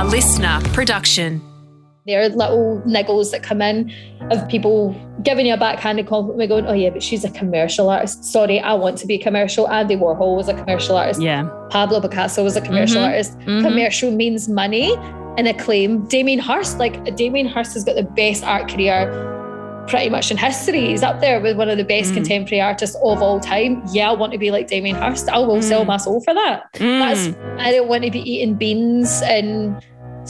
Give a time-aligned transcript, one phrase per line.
[0.00, 1.42] a listener production.
[2.06, 3.92] There are little niggles that come in
[4.30, 8.24] of people giving you a backhanded compliment, going, "Oh yeah, but she's a commercial artist."
[8.24, 9.68] Sorry, I want to be commercial.
[9.68, 11.20] Andy Warhol was a commercial artist.
[11.20, 11.46] Yeah.
[11.68, 13.06] Pablo Picasso was a commercial Mhm.
[13.08, 13.38] artist.
[13.40, 13.62] Mhm.
[13.62, 14.96] Commercial means money
[15.36, 16.06] and acclaim.
[16.06, 19.26] Damien Hirst, like Damien Hirst, has got the best art career
[19.86, 20.86] pretty much in history.
[20.86, 22.14] He's up there with one of the best Mm.
[22.14, 23.82] contemporary artists of all time.
[23.92, 25.28] Yeah, I want to be like Damien Hirst.
[25.28, 25.88] I will sell Mm.
[25.88, 26.62] my soul for that.
[26.78, 27.34] That's Mm.
[27.58, 29.74] I don't want to be eating beans and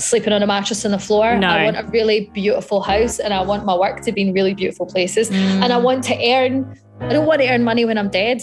[0.05, 1.37] sleeping on a mattress on the floor.
[1.37, 1.49] No.
[1.49, 4.55] I want a really beautiful house and I want my work to be in really
[4.55, 5.31] beautiful places.
[5.31, 5.63] Mm.
[5.63, 8.43] And I want to earn, I don't want to earn money when I'm dead.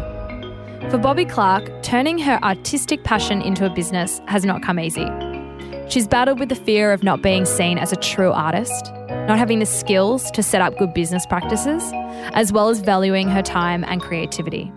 [0.91, 5.07] For Bobby Clark, turning her artistic passion into a business has not come easy.
[5.87, 9.59] She's battled with the fear of not being seen as a true artist, not having
[9.59, 11.81] the skills to set up good business practices,
[12.33, 14.69] as well as valuing her time and creativity.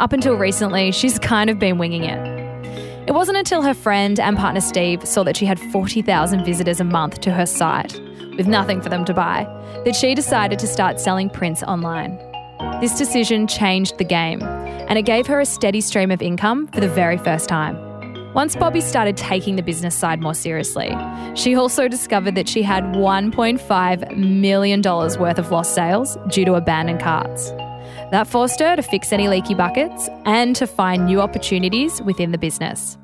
[0.00, 3.06] Up until recently, she's kind of been winging it.
[3.06, 6.84] It wasn't until her friend and partner Steve saw that she had 40,000 visitors a
[6.84, 7.96] month to her site,
[8.36, 9.44] with nothing for them to buy,
[9.84, 12.18] that she decided to start selling prints online.
[12.80, 16.80] This decision changed the game, and it gave her a steady stream of income for
[16.80, 17.76] the very first time.
[18.34, 20.92] Once Bobby started taking the business side more seriously,
[21.34, 27.00] she also discovered that she had $1.5 million worth of lost sales due to abandoned
[27.00, 27.50] carts.
[28.10, 32.38] That forced her to fix any leaky buckets and to find new opportunities within the
[32.38, 32.98] business.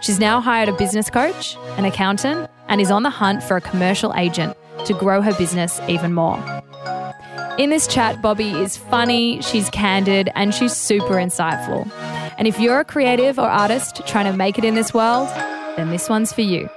[0.00, 3.60] She's now hired a business coach, an accountant, and is on the hunt for a
[3.60, 6.36] commercial agent to grow her business even more.
[7.58, 11.90] In this chat, Bobby is funny, she's candid, and she's super insightful.
[12.38, 15.28] And if you're a creative or artist trying to make it in this world,
[15.76, 16.70] then this one's for you.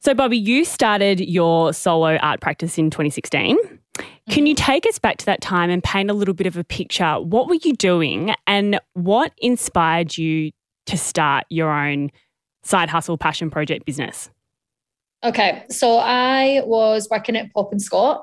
[0.00, 3.56] So, Bobby, you started your solo art practice in 2016.
[4.30, 4.64] Can you mm-hmm.
[4.64, 7.14] take us back to that time and paint a little bit of a picture?
[7.20, 10.50] What were you doing and what inspired you
[10.86, 12.10] to start your own
[12.64, 14.30] side hustle passion project business?
[15.24, 18.22] Okay, so I was working at Pop and Scott,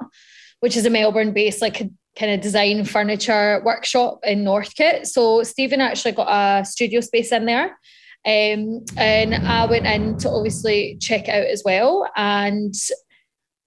[0.59, 1.77] which is a Melbourne-based like
[2.17, 5.07] kind of design furniture workshop in Northcote.
[5.07, 7.77] So Stephen actually got a studio space in there.
[8.25, 12.09] Um, and I went in to obviously check out as well.
[12.17, 12.73] And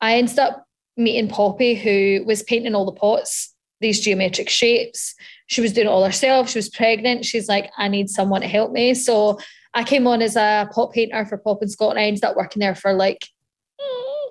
[0.03, 0.67] I ended up
[0.99, 5.15] meeting Poppy, who was painting all the pots, these geometric shapes.
[5.47, 6.51] She was doing it all herself.
[6.51, 7.25] She was pregnant.
[7.25, 8.93] She's like, I need someone to help me.
[8.93, 9.39] So
[9.75, 12.37] I came on as a pop painter for Pop and Scott, and I ended up
[12.37, 13.27] working there for like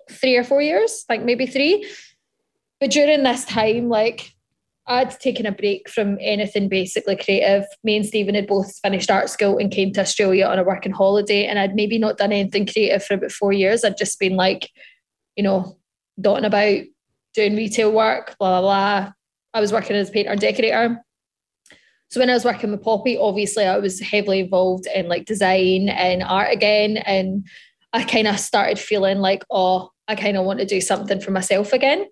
[0.10, 1.90] three or four years, like maybe three.
[2.80, 4.34] But during this time, like
[4.88, 7.66] I'd taken a break from anything basically creative.
[7.84, 10.92] Me and Stephen had both finished art school and came to Australia on a working
[10.92, 13.84] holiday, and I'd maybe not done anything creative for about four years.
[13.84, 14.70] I'd just been like,
[15.36, 15.78] you know,
[16.20, 16.82] dotting about,
[17.34, 19.14] doing retail work, blah blah blah.
[19.54, 21.04] I was working as a painter and decorator.
[22.12, 25.88] So when I was working with Poppy, obviously I was heavily involved in like design
[25.88, 26.98] and art again.
[26.98, 27.48] And
[27.94, 31.32] I kind of started feeling like, oh, I kind of want to do something for
[31.32, 32.06] myself again.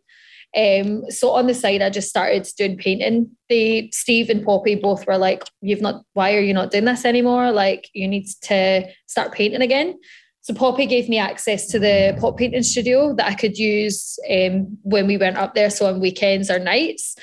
[0.55, 3.29] Um, so on the side, I just started doing painting.
[3.49, 6.03] They, Steve and Poppy both were like, "You've not.
[6.13, 7.51] Why are you not doing this anymore?
[7.51, 9.99] Like, you need to start painting again."
[10.41, 14.75] So Poppy gave me access to the pop painting studio that I could use um,
[14.81, 17.15] when we went up there, so on weekends or nights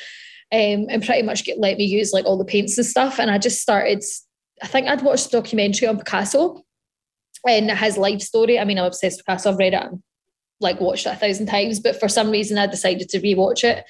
[0.53, 3.19] um, and pretty much get let me use like all the paints and stuff.
[3.19, 4.03] And I just started.
[4.63, 6.63] I think I'd watched a documentary on Picasso
[7.47, 8.59] and his life story.
[8.59, 9.53] I mean, I'm obsessed with Picasso.
[9.53, 10.03] I've read it, and,
[10.61, 13.85] like watched it a thousand times, but for some reason I decided to rewatch it.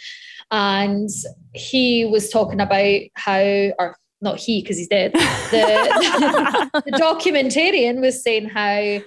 [0.51, 1.09] And
[1.53, 3.41] he was talking about how,
[3.79, 5.13] or not he because he's dead.
[5.13, 9.01] The, the documentarian was saying how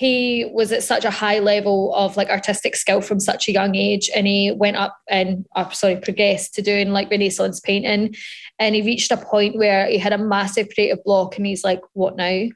[0.00, 3.74] he was at such a high level of like artistic skill from such a young
[3.74, 8.14] age and he went up and uh, sorry progressed to doing like renaissance painting
[8.58, 11.82] and he reached a point where he had a massive creative block and he's like
[11.92, 12.46] what now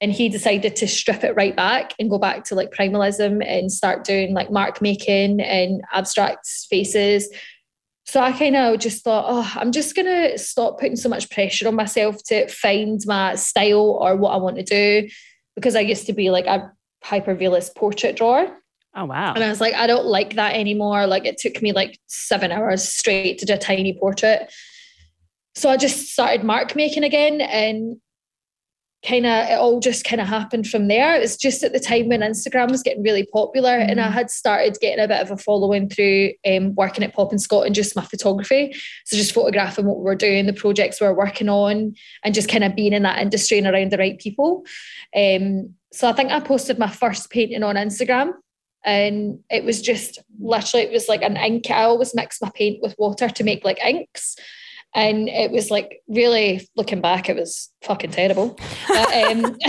[0.00, 3.72] and he decided to strip it right back and go back to like primalism and
[3.72, 7.28] start doing like mark making and abstract spaces
[8.04, 11.30] so I kind of just thought, oh, I'm just going to stop putting so much
[11.30, 15.08] pressure on myself to find my style or what I want to do.
[15.54, 16.72] Because I used to be like a
[17.02, 17.34] hyper
[17.70, 18.58] portrait drawer.
[18.94, 19.32] Oh, wow.
[19.32, 21.06] And I was like, I don't like that anymore.
[21.06, 24.52] Like it took me like seven hours straight to do a tiny portrait.
[25.54, 27.96] so I just started mark making again and
[29.04, 31.16] kind of it all just kind of happened from there.
[31.16, 33.90] It was just at the time when Instagram was getting really popular, mm-hmm.
[33.90, 34.12] and I mm.
[34.12, 37.66] had started getting a bit of a following through um, working at Pop and Scott
[37.66, 38.74] and just my photography.
[39.06, 41.94] So just photographing what we were doing, the projects we were working on,
[42.24, 44.64] and just kind of being in that industry and around the right people.
[45.16, 48.32] Um, so I think I posted my first painting on Instagram.
[48.84, 51.70] And it was just literally, it was like an ink.
[51.70, 54.34] I always mix my paint with water to make like inks
[54.94, 58.58] and it was like really looking back it was fucking terrible.
[58.88, 59.56] But, um,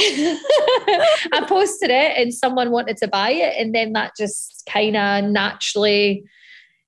[1.32, 3.56] i posted it and someone wanted to buy it.
[3.58, 6.24] And then that just kind of naturally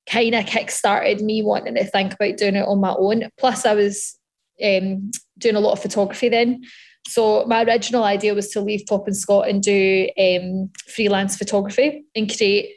[0.07, 3.29] kind of kick-started me wanting to think about doing it on my own.
[3.39, 4.17] Plus i was
[4.63, 6.61] um, doing a lot of photography then.
[7.07, 12.03] So my original idea was to leave Pop and Scott and do um, freelance photography
[12.15, 12.73] and create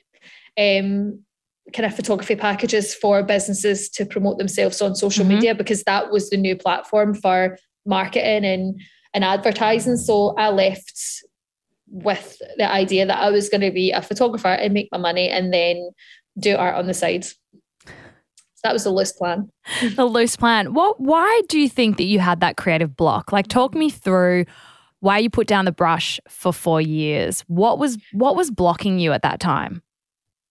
[0.58, 1.24] um,
[1.72, 5.34] kind of photography packages for businesses to promote themselves on social mm-hmm.
[5.34, 8.80] media because that was the new platform for marketing and
[9.14, 9.96] and advertising.
[9.96, 11.24] So I left
[11.88, 15.28] with the idea that I was going to be a photographer and make my money
[15.28, 15.90] and then
[16.38, 17.24] do art on the side.
[17.24, 17.34] So
[18.64, 19.50] that was the loose plan.
[19.94, 20.74] The loose plan.
[20.74, 23.32] What why do you think that you had that creative block?
[23.32, 24.44] Like talk me through
[25.00, 27.42] why you put down the brush for 4 years.
[27.46, 29.82] What was what was blocking you at that time?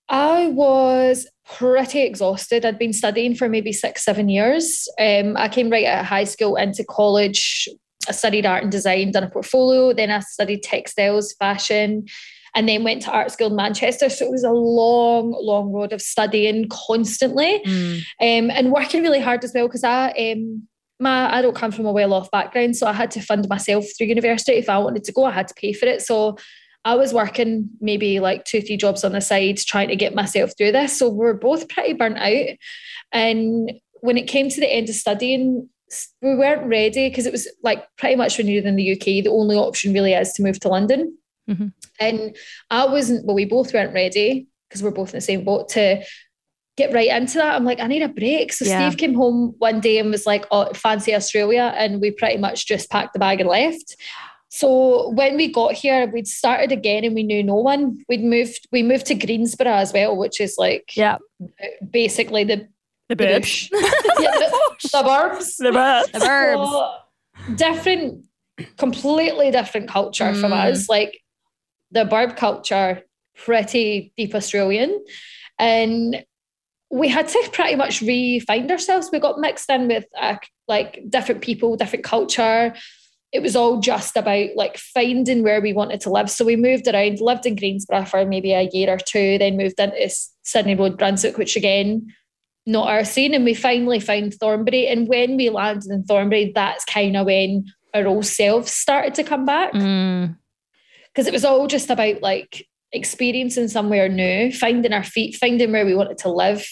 [0.09, 2.65] I was pretty exhausted.
[2.65, 4.87] I'd been studying for maybe six, seven years.
[4.99, 7.67] Um, I came right out of high school into college.
[8.07, 9.93] I studied art and design, done a portfolio.
[9.93, 12.05] Then I studied textiles, fashion,
[12.55, 14.09] and then went to art school in Manchester.
[14.09, 17.97] So it was a long, long road of studying constantly mm.
[18.21, 20.11] um, and working really hard as well because I.
[20.11, 20.67] Um,
[20.99, 24.07] my I don't come from a well-off background, so I had to fund myself through
[24.07, 24.53] university.
[24.53, 26.01] If I wanted to go, I had to pay for it.
[26.01, 26.37] So
[26.87, 30.51] I was working maybe like two, three jobs on the side trying to get myself
[30.57, 30.97] through this.
[30.97, 32.55] So we are both pretty burnt out.
[33.11, 35.67] And when it came to the end of studying,
[36.21, 39.21] we weren't ready because it was like pretty much renewed in the UK.
[39.21, 41.17] The only option really is to move to London.
[41.49, 41.67] Mm-hmm.
[41.99, 42.37] And
[42.69, 46.05] I wasn't, well, we both weren't ready because we're both in the same boat to
[46.77, 47.55] get right into that.
[47.55, 48.53] I'm like, I need a break.
[48.53, 48.87] So yeah.
[48.87, 51.73] Steve came home one day and was like, oh, fancy Australia.
[51.75, 53.97] And we pretty much just packed the bag and left.
[54.49, 58.03] So when we got here, we'd started again and we knew no one.
[58.07, 61.17] We'd moved, we moved to Greensborough as well, which is like yeah,
[61.89, 62.67] basically the
[63.09, 63.69] the bush.
[63.73, 65.57] yeah, the, the burbs.
[65.57, 66.11] The burbs.
[66.11, 66.71] The burbs.
[66.71, 68.25] So, different,
[68.77, 70.41] completely different culture mm.
[70.41, 70.89] from us.
[70.89, 71.21] Like
[71.91, 73.03] the burb culture,
[73.35, 75.03] pretty deep Australian.
[75.59, 76.23] And
[76.89, 79.09] we had to pretty much re-find ourselves.
[79.11, 82.73] We got mixed in with uh, like different people, different culture
[83.31, 86.29] it was all just about like finding where we wanted to live.
[86.29, 89.79] So we moved around, lived in Greensborough for maybe a year or two, then moved
[89.79, 90.09] into
[90.43, 92.13] Sydney Road, Brunswick, which again,
[92.65, 93.33] not our scene.
[93.33, 94.87] And we finally found Thornbury.
[94.87, 99.23] And when we landed in Thornbury, that's kind of when our old selves started to
[99.23, 99.73] come back.
[99.73, 101.27] Because mm.
[101.27, 105.95] it was all just about like experiencing somewhere new, finding our feet, finding where we
[105.95, 106.65] wanted to live.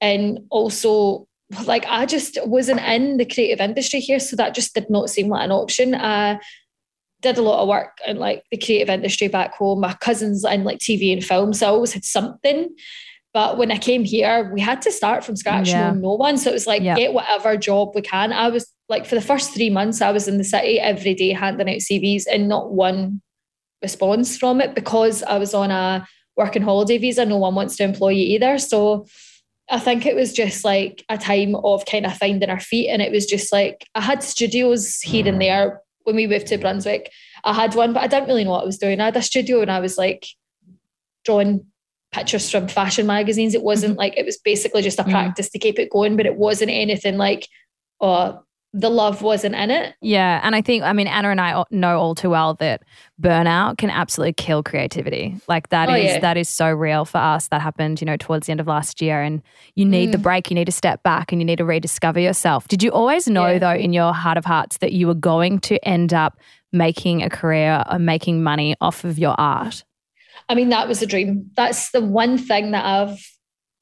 [0.00, 1.28] And also
[1.66, 5.28] like I just wasn't in the creative industry here, so that just did not seem
[5.28, 5.94] like an option.
[5.94, 6.40] I
[7.20, 9.80] did a lot of work in like the creative industry back home.
[9.80, 12.74] My cousins in like TV and film, so I always had something.
[13.34, 15.92] But when I came here, we had to start from scratch, yeah.
[15.92, 16.36] no, no one.
[16.36, 16.96] So it was like yeah.
[16.96, 18.32] get whatever job we can.
[18.32, 21.32] I was like for the first three months, I was in the city every day
[21.32, 23.22] handing out CVs, and not one
[23.82, 26.06] response from it because I was on a
[26.36, 27.24] working holiday visa.
[27.24, 28.58] No one wants to employ you either.
[28.58, 29.06] So
[29.70, 32.88] I think it was just like a time of kind of finding our feet.
[32.88, 36.58] And it was just like I had studios here and there when we moved to
[36.58, 37.10] Brunswick.
[37.44, 39.00] I had one, but I didn't really know what I was doing.
[39.00, 40.26] I had a studio and I was like
[41.24, 41.66] drawing
[42.12, 43.54] pictures from fashion magazines.
[43.54, 44.00] It wasn't mm-hmm.
[44.00, 45.12] like it was basically just a mm-hmm.
[45.12, 45.52] practice mm.
[45.52, 47.48] to keep it going, but it wasn't anything like,
[48.00, 48.42] oh,
[48.74, 49.94] the love wasn't in it.
[50.00, 50.40] Yeah.
[50.42, 52.82] And I think, I mean, Anna and I know all too well that
[53.20, 55.36] burnout can absolutely kill creativity.
[55.46, 56.20] Like that oh, is yeah.
[56.20, 57.48] that is so real for us.
[57.48, 59.20] That happened, you know, towards the end of last year.
[59.20, 59.42] And
[59.74, 60.12] you need mm.
[60.12, 62.66] the break, you need to step back and you need to rediscover yourself.
[62.66, 63.58] Did you always know, yeah.
[63.58, 66.38] though, in your heart of hearts, that you were going to end up
[66.72, 69.84] making a career or making money off of your art?
[70.48, 71.50] I mean, that was a dream.
[71.56, 73.22] That's the one thing that I've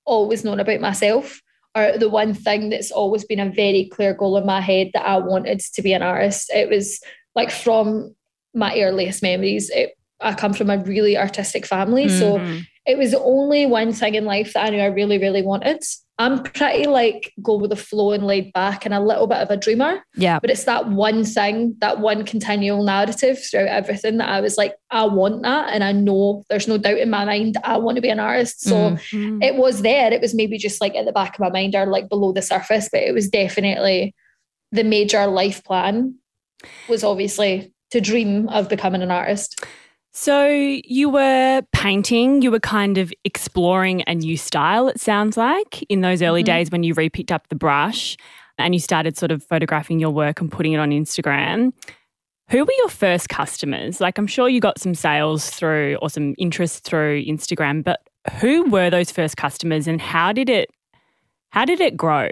[0.04, 1.40] always known about myself
[1.76, 5.06] or the one thing that's always been a very clear goal in my head that
[5.06, 6.50] I wanted to be an artist.
[6.52, 7.00] It was
[7.34, 8.14] like from
[8.54, 9.70] my earliest memories.
[9.70, 12.06] It, I come from a really artistic family.
[12.06, 12.18] Mm-hmm.
[12.18, 15.42] So it was the only one thing in life that I knew I really, really
[15.42, 15.82] wanted.
[16.18, 19.50] I'm pretty like go with the flow and laid back and a little bit of
[19.50, 20.04] a dreamer.
[20.14, 20.38] Yeah.
[20.38, 24.74] But it's that one thing, that one continual narrative throughout everything that I was like,
[24.90, 25.70] I want that.
[25.72, 28.60] And I know there's no doubt in my mind, I want to be an artist.
[28.60, 29.42] So mm-hmm.
[29.42, 30.12] it was there.
[30.12, 32.42] It was maybe just like at the back of my mind or like below the
[32.42, 34.14] surface, but it was definitely
[34.72, 36.16] the major life plan
[36.86, 39.64] was obviously to dream of becoming an artist.
[40.12, 45.82] So you were painting, you were kind of exploring a new style, it sounds like,
[45.84, 46.46] in those early mm-hmm.
[46.46, 48.16] days when you re picked up the brush
[48.58, 51.72] and you started sort of photographing your work and putting it on Instagram.
[52.50, 54.00] Who were your first customers?
[54.00, 58.00] Like, I'm sure you got some sales through or some interest through Instagram, but
[58.40, 60.70] who were those first customers and how did it
[61.50, 62.28] how did it grow?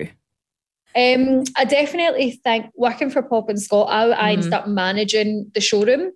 [0.97, 4.55] Um, I definitely think working for Pop and Scott, I, I ended mm-hmm.
[4.55, 6.13] up managing the showroom.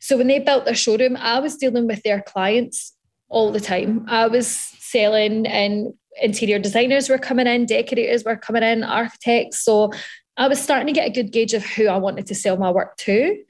[0.00, 2.94] So when they built their showroom, I was dealing with their clients
[3.28, 4.04] all the time.
[4.08, 9.60] I was selling and interior designers were coming in, decorators were coming in, architects.
[9.60, 9.92] So
[10.36, 12.70] I was starting to get a good gauge of who I wanted to sell my
[12.70, 13.42] work to.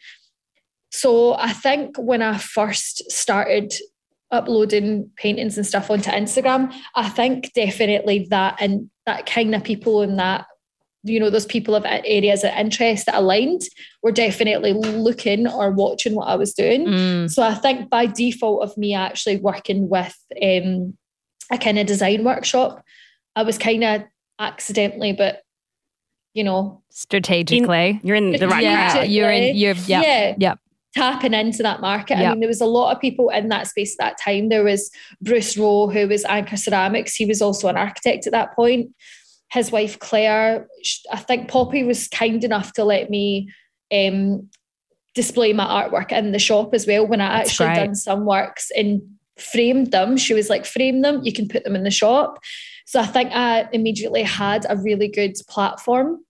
[0.91, 3.73] So I think when I first started
[4.33, 10.03] uploading paintings and stuff onto Instagram, I think definitely that and that kind of people
[10.03, 10.47] and that
[11.03, 13.63] you know those people of areas of interest that aligned
[14.03, 16.87] were definitely looking or watching what I was doing.
[16.87, 17.31] Mm.
[17.31, 20.97] So I think by default of me actually working with um,
[21.51, 22.85] a kind of design workshop,
[23.35, 24.03] I was kind of
[24.39, 25.43] accidentally, but
[26.35, 29.57] you know, strategically, in, you're in the right yeah, You're in.
[29.57, 30.35] You're yeah, yeah.
[30.39, 30.55] yeah
[30.95, 32.19] tapping into that market.
[32.19, 32.27] Yep.
[32.27, 34.49] I mean, there was a lot of people in that space at that time.
[34.49, 34.91] There was
[35.21, 37.15] Bruce Rowe, who was Anchor Ceramics.
[37.15, 38.91] He was also an architect at that point
[39.51, 40.67] his wife Claire.
[41.13, 43.49] I think Poppy was kind enough to let me
[43.93, 44.49] um,
[45.15, 47.07] display my artwork in the shop as well.
[47.07, 47.87] When I That's actually great.
[47.87, 49.03] done some works and
[49.39, 51.21] framed them, she was like, "Frame them.
[51.25, 52.39] You can put them in the shop."
[52.87, 56.25] So I think I immediately had a really good platform.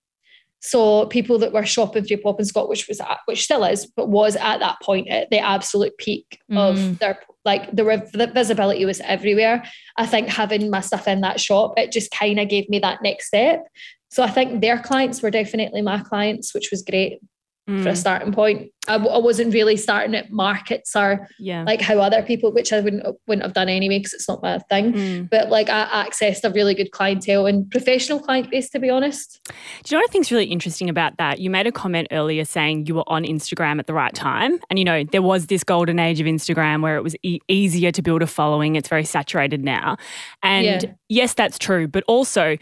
[0.61, 3.87] So people that were shopping through Pop and Scott, which was at, which still is,
[3.87, 6.59] but was at that point at the absolute peak mm.
[6.59, 9.64] of their like the, the visibility was everywhere.
[9.97, 13.02] I think having my stuff in that shop, it just kind of gave me that
[13.02, 13.67] next step.
[14.11, 17.21] So I think their clients were definitely my clients, which was great
[17.69, 17.83] mm.
[17.83, 17.97] for a mm.
[17.97, 18.71] starting point.
[18.88, 21.62] I, I, wasn't really starting at markets or yeah.
[21.64, 24.59] like how other people, which I wouldn't wouldn't have done anyway because it's not my
[24.59, 24.93] thing.
[24.93, 25.31] Mm.
[25.31, 29.40] But like I accessed a really good clientele and professional client base, to be honest.
[29.45, 29.52] Do
[29.87, 31.38] you know what I think's really interesting about that?
[31.38, 34.79] You made a comment earlier saying you were on Instagram at the right time, and
[34.79, 38.02] you know there was this golden age of Instagram where it was e- easier to
[38.02, 38.76] build a following.
[38.76, 39.97] It's very saturated now,
[40.43, 40.93] and yeah.
[41.09, 41.87] yes, that's true.
[41.87, 42.57] But also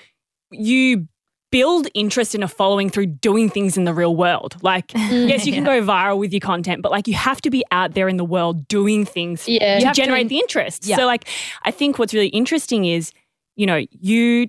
[0.50, 1.06] you
[1.50, 4.56] build interest in a following through doing things in the real world.
[4.62, 7.64] Like, yes, you can go viral with your content, but like you have to be
[7.70, 9.78] out there in the world doing things yeah.
[9.80, 10.86] to generate to, the interest.
[10.86, 10.96] Yeah.
[10.96, 11.26] So, like,
[11.64, 13.12] I think what's really interesting is,
[13.56, 14.48] you know, you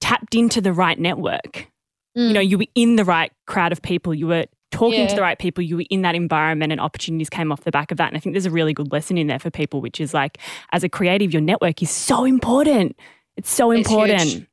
[0.00, 1.68] tapped into the right network.
[2.16, 2.28] Mm.
[2.28, 4.14] You know, you were in the right crowd of people.
[4.14, 5.08] You were talking yeah.
[5.08, 5.62] to the right people.
[5.62, 8.08] You were in that environment and opportunities came off the back of that.
[8.08, 10.38] And I think there's a really good lesson in there for people, which is like,
[10.72, 12.96] as a creative, your network is so important.
[13.36, 14.47] It's so important.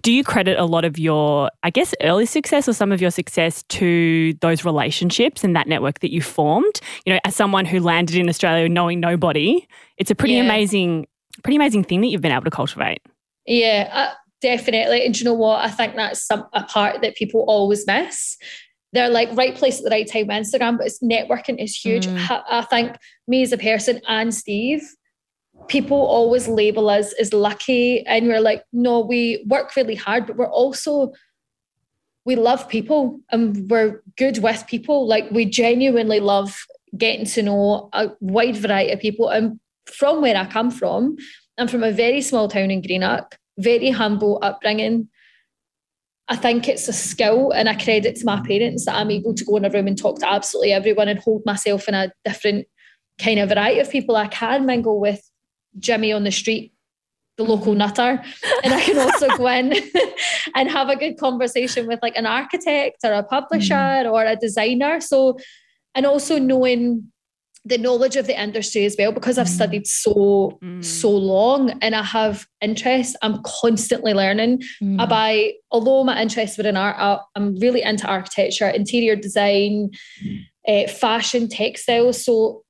[0.00, 3.10] Do you credit a lot of your, I guess, early success or some of your
[3.10, 6.80] success to those relationships and that network that you formed?
[7.04, 9.66] You know, as someone who landed in Australia knowing nobody,
[9.98, 10.44] it's a pretty yeah.
[10.44, 11.06] amazing,
[11.42, 13.02] pretty amazing thing that you've been able to cultivate.
[13.46, 15.04] Yeah, uh, definitely.
[15.04, 15.64] And you know what?
[15.64, 18.38] I think that's some, a part that people always miss
[18.92, 22.06] they're like right place at the right time on Instagram, but it's networking is huge.
[22.06, 22.42] Mm.
[22.48, 22.96] I think
[23.26, 24.82] me as a person and Steve,
[25.68, 30.36] people always label us as lucky and we're like no we work really hard but
[30.36, 31.12] we're also
[32.24, 36.64] we love people and we're good with people like we genuinely love
[36.96, 41.16] getting to know a wide variety of people and from where i come from
[41.58, 45.08] i'm from a very small town in greenock very humble upbringing
[46.28, 49.44] I think it's a skill and a credit to my parents that I'm able to
[49.44, 52.66] go in a room and talk to absolutely everyone and hold myself in a different
[53.20, 54.16] kind of variety of people.
[54.16, 55.20] I can mingle with
[55.78, 56.72] Jimmy on the street,
[57.36, 58.22] the local nutter.
[58.62, 59.72] And I can also go in
[60.54, 64.12] and have a good conversation with like an architect or a publisher mm.
[64.12, 65.00] or a designer.
[65.00, 65.38] So,
[65.94, 67.12] and also knowing
[67.64, 69.50] the knowledge of the industry as well, because I've mm.
[69.50, 70.84] studied so, mm.
[70.84, 74.62] so long and I have interest, I'm constantly learning.
[74.82, 75.02] Mm.
[75.02, 79.90] About, although my interests were in art, I'm really into architecture, interior design,
[80.66, 82.24] uh, fashion, textiles.
[82.24, 82.64] So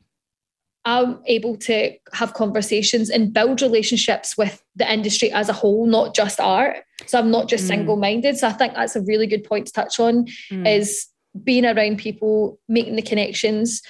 [0.84, 6.14] I'm able to have conversations and build relationships with the industry as a whole, not
[6.14, 6.78] just art.
[7.06, 7.68] So I'm not just mm.
[7.68, 8.36] single minded.
[8.36, 10.68] So I think that's a really good point to touch on mm.
[10.68, 11.06] is
[11.44, 13.80] being around people, making the connections,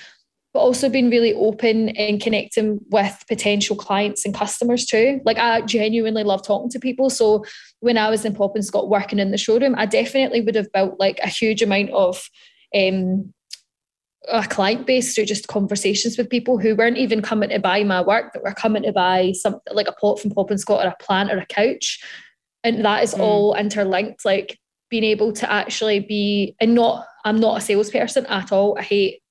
[0.53, 5.21] but also being really open and connecting with potential clients and customers too.
[5.25, 7.09] Like I genuinely love talking to people.
[7.09, 7.45] So
[7.81, 10.71] when I was in Pop and Scott working in the showroom, I definitely would have
[10.73, 12.29] built like a huge amount of
[12.75, 13.33] um,
[14.31, 18.01] a client base through just conversations with people who weren't even coming to buy my
[18.01, 20.91] work, that were coming to buy something like a pot from Pop and Scott or
[20.91, 22.03] a plant or a couch.
[22.63, 23.21] And that is mm.
[23.21, 24.25] all interlinked.
[24.25, 24.59] Like
[24.93, 28.79] being able to actually be and not I'm not a salesperson at all.
[28.79, 29.23] I hate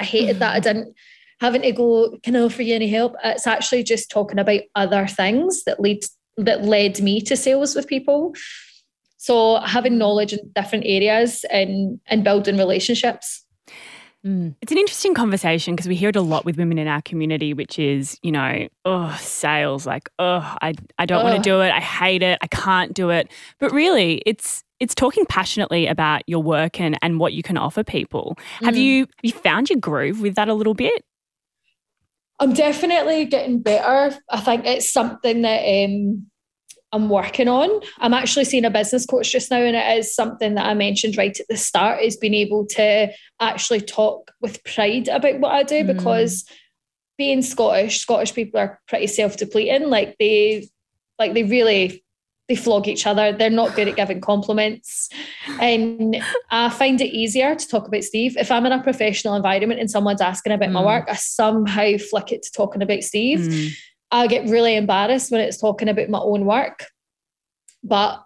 [0.00, 0.38] I hated mm-hmm.
[0.40, 0.94] that I didn't
[1.40, 3.14] having to go, can I offer you any help?
[3.22, 6.04] It's actually just talking about other things that lead
[6.36, 8.34] that led me to sales with people.
[9.18, 13.44] So having knowledge in different areas and and building relationships.
[14.26, 14.56] Mm.
[14.60, 17.54] It's an interesting conversation because we hear it a lot with women in our community,
[17.54, 21.70] which is, you know, oh, sales, like, oh, I, I don't want to do it.
[21.70, 22.38] I hate it.
[22.42, 23.30] I can't do it.
[23.58, 27.82] But really, it's it's talking passionately about your work and, and what you can offer
[27.82, 28.36] people.
[28.60, 28.64] Mm.
[28.66, 31.04] Have you have you found your groove with that a little bit?
[32.40, 34.16] I'm definitely getting better.
[34.30, 36.26] I think it's something that um,
[36.92, 37.80] I'm working on.
[37.98, 41.16] I'm actually seeing a business coach just now, and it is something that I mentioned
[41.16, 45.62] right at the start is being able to actually talk with pride about what I
[45.62, 45.96] do mm.
[45.96, 46.44] because
[47.18, 49.90] being Scottish, Scottish people are pretty self-depleting.
[49.90, 50.68] Like they
[51.18, 52.04] like they really
[52.48, 53.32] they flog each other.
[53.32, 55.10] They're not good at giving compliments.
[55.60, 56.16] And
[56.50, 58.38] I find it easier to talk about Steve.
[58.38, 60.72] If I'm in a professional environment and someone's asking about mm.
[60.72, 63.40] my work, I somehow flick it to talking about Steve.
[63.40, 63.72] Mm.
[64.10, 66.86] I get really embarrassed when it's talking about my own work.
[67.82, 68.22] But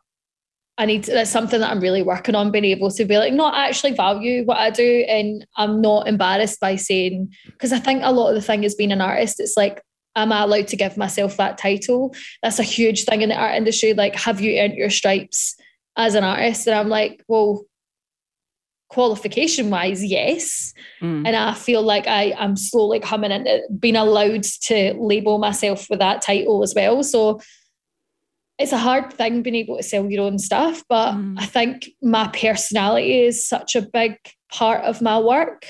[0.79, 3.33] I need to, that's something that I'm really working on being able to be like,
[3.33, 5.05] not actually value what I do.
[5.09, 8.75] And I'm not embarrassed by saying, because I think a lot of the thing is
[8.75, 9.83] being an artist, it's like,
[10.17, 12.15] am I allowed to give myself that title?
[12.43, 13.93] That's a huge thing in the art industry.
[13.93, 15.57] Like, have you earned your stripes
[15.97, 16.67] as an artist?
[16.67, 17.65] And I'm like, well,
[18.93, 20.75] qualification wise, yes.
[21.01, 21.27] Mm.
[21.27, 25.99] And I feel like I am slowly coming into being allowed to label myself with
[25.99, 27.03] that title as well.
[27.03, 27.41] So
[28.59, 31.35] it's a hard thing being able to sell your own stuff, but mm.
[31.39, 34.17] I think my personality is such a big
[34.53, 35.67] part of my work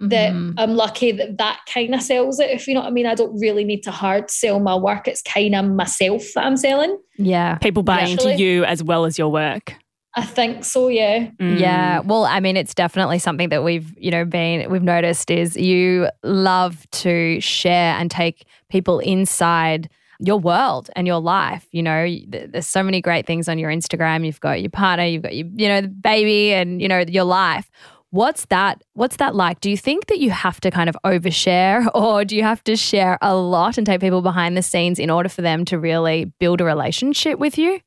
[0.00, 0.58] that mm-hmm.
[0.58, 2.50] I'm lucky that that kind of sells it.
[2.50, 5.08] If you know what I mean, I don't really need to hard sell my work.
[5.08, 6.98] It's kind of myself that I'm selling.
[7.16, 7.56] Yeah.
[7.58, 9.74] People buying into you as well as your work.
[10.16, 11.28] I think so, yeah.
[11.38, 11.60] Mm.
[11.60, 12.00] Yeah.
[12.00, 16.08] Well, I mean, it's definitely something that we've, you know, been, we've noticed is you
[16.22, 21.66] love to share and take people inside your world and your life.
[21.70, 24.24] You know, there's so many great things on your Instagram.
[24.24, 27.24] You've got your partner, you've got your, you know, the baby and, you know, your
[27.24, 27.70] life.
[28.10, 29.60] What's that what's that like?
[29.60, 32.74] Do you think that you have to kind of overshare or do you have to
[32.74, 36.32] share a lot and take people behind the scenes in order for them to really
[36.40, 37.80] build a relationship with you?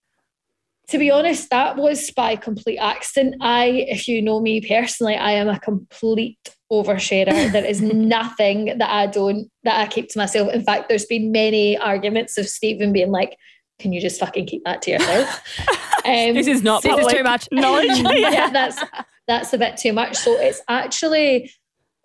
[0.89, 3.35] To be honest, that was by complete accident.
[3.41, 6.39] I, if you know me personally, I am a complete
[6.71, 7.51] oversharer.
[7.51, 10.51] there is nothing that I don't that I keep to myself.
[10.53, 13.37] In fact, there's been many arguments of Stephen being like,
[13.77, 15.41] "Can you just fucking keep that to yourself?"
[16.05, 17.89] Um, this is not this is too much knowledge.
[18.15, 18.81] yeah, that's
[19.27, 20.15] that's a bit too much.
[20.15, 21.51] So it's actually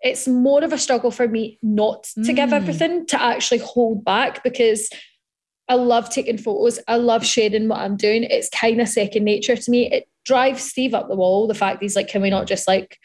[0.01, 2.35] it's more of a struggle for me not to mm.
[2.35, 4.89] give everything to actually hold back because
[5.67, 6.79] I love taking photos.
[6.87, 8.23] I love sharing what I'm doing.
[8.23, 9.91] It's kind of second nature to me.
[9.91, 11.47] It drives Steve up the wall.
[11.47, 12.99] The fact he's like, can we not just like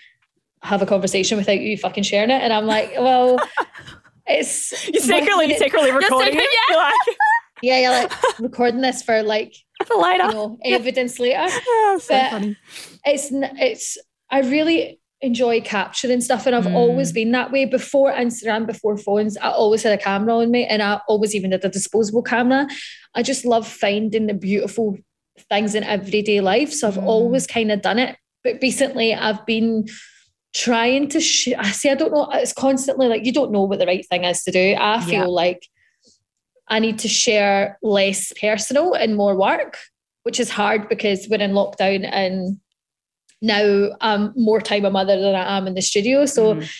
[0.62, 2.42] have a conversation without you fucking sharing it?
[2.42, 3.38] And I'm like, well,
[4.26, 6.48] it's you secretly, secretly recording it.
[6.70, 6.76] Yeah.
[6.76, 7.16] like,
[7.62, 9.54] yeah, you're like recording this for like
[9.86, 11.46] for later, you know, evidence later.
[11.46, 12.56] Oh, so but funny.
[13.04, 13.98] It's it's.
[14.30, 16.74] I really enjoy capturing stuff and I've mm.
[16.74, 20.64] always been that way before Instagram before phones I always had a camera on me
[20.64, 22.66] and I always even had a disposable camera
[23.14, 24.96] I just love finding the beautiful
[25.50, 27.04] things in everyday life so I've mm.
[27.04, 29.86] always kind of done it but recently I've been
[30.54, 33.78] trying to sh- I see I don't know it's constantly like you don't know what
[33.78, 35.26] the right thing is to do I feel yeah.
[35.26, 35.66] like
[36.68, 39.76] I need to share less personal and more work
[40.22, 42.58] which is hard because we're in lockdown and
[43.42, 46.26] now I'm more time a mother than I am in the studio.
[46.26, 46.70] So mm.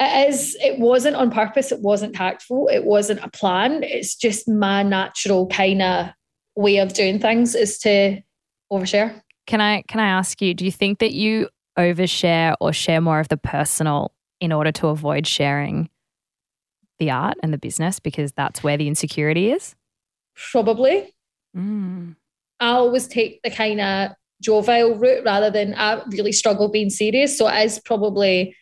[0.00, 3.82] it is, it wasn't on purpose, it wasn't tactful, it wasn't a plan.
[3.82, 6.06] It's just my natural kind of
[6.56, 8.20] way of doing things is to
[8.72, 9.20] overshare.
[9.46, 13.20] Can I can I ask you, do you think that you overshare or share more
[13.20, 15.88] of the personal in order to avoid sharing
[16.98, 19.74] the art and the business because that's where the insecurity is?
[20.52, 21.12] Probably.
[21.56, 22.16] Mm.
[22.60, 27.38] I always take the kind of jovial route rather than I really struggle being serious.
[27.38, 28.54] So it is probably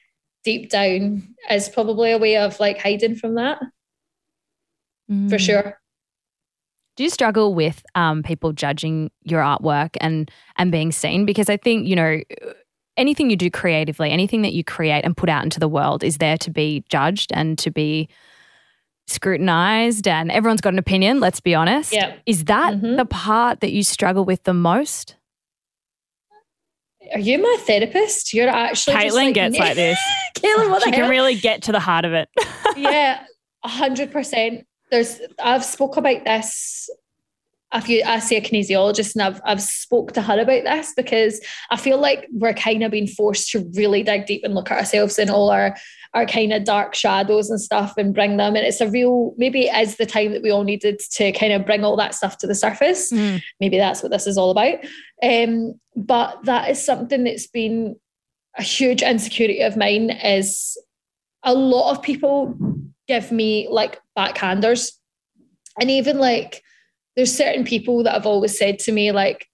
[0.44, 3.60] deep down is probably a way of like hiding from that
[5.10, 5.28] mm.
[5.28, 5.78] for sure.
[6.96, 11.24] Do you struggle with um, people judging your artwork and and being seen?
[11.24, 12.20] Because I think you know
[12.96, 16.18] anything you do creatively, anything that you create and put out into the world is
[16.18, 18.08] there to be judged and to be
[19.06, 21.92] scrutinized and everyone's got an opinion, let's be honest.
[21.92, 22.14] Yeah.
[22.26, 22.96] Is that mm-hmm.
[22.96, 25.16] the part that you struggle with the most?
[27.12, 28.32] Are you my therapist?
[28.32, 29.98] You're actually Caitlin like, gets like this.
[30.36, 32.28] Caitlin, what she can really get to the heart of it.
[32.76, 33.24] yeah,
[33.64, 34.66] hundred percent.
[34.90, 36.90] There's I've spoke about this
[37.72, 41.40] if you I see a kinesiologist and I've I've spoke to her about this because
[41.70, 44.78] I feel like we're kind of being forced to really dig deep and look at
[44.78, 45.76] ourselves and all our
[46.14, 48.56] our kind of dark shadows and stuff and bring them.
[48.56, 51.52] And it's a real maybe it is the time that we all needed to kind
[51.52, 53.12] of bring all that stuff to the surface.
[53.12, 53.40] Mm.
[53.60, 54.78] Maybe that's what this is all about.
[55.22, 57.96] Um, but that is something that's been
[58.58, 60.76] a huge insecurity of mine is
[61.44, 62.56] a lot of people
[63.06, 64.92] give me like backhanders.
[65.80, 66.62] And even like
[67.16, 69.46] there's certain people that have always said to me, like,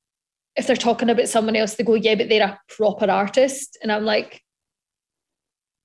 [0.57, 3.77] if they're talking about someone else, they go, Yeah, but they're a proper artist.
[3.83, 4.43] And I'm like,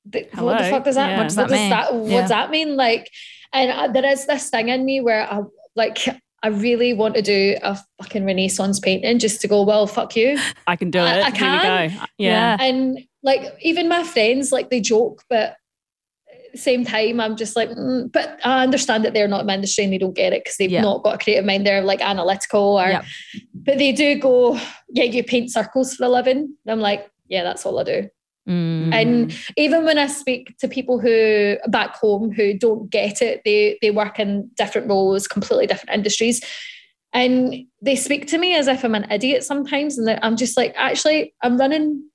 [0.04, 1.70] What the fuck does that, yeah, what, does that, mean?
[1.70, 2.22] That, what yeah.
[2.22, 2.76] does that mean?
[2.76, 3.10] Like,
[3.54, 5.42] and there is this thing in me where I
[5.76, 6.00] like
[6.44, 10.40] I really want to do a fucking Renaissance painting just to go, well, fuck you.
[10.66, 11.04] I can do it.
[11.04, 11.92] I, I can.
[11.92, 11.98] Yeah.
[12.18, 12.58] yeah.
[12.60, 15.56] And like even my friends, like they joke, but
[16.56, 19.84] same time, I'm just like, mm, but I understand that they're not in the industry
[19.84, 21.66] and they don't get it because they've not got a creative mind.
[21.66, 23.06] They're like analytical or, yep.
[23.54, 24.60] but they do go,
[24.90, 26.38] yeah, you paint circles for a living.
[26.38, 28.10] And I'm like, yeah, that's all I do.
[28.50, 28.94] Mm.
[28.94, 33.78] And even when I speak to people who back home who don't get it, they
[33.82, 36.42] they work in different roles, completely different industries.
[37.14, 39.98] And they speak to me as if I'm an idiot sometimes.
[39.98, 42.10] And I'm just like, actually, I'm running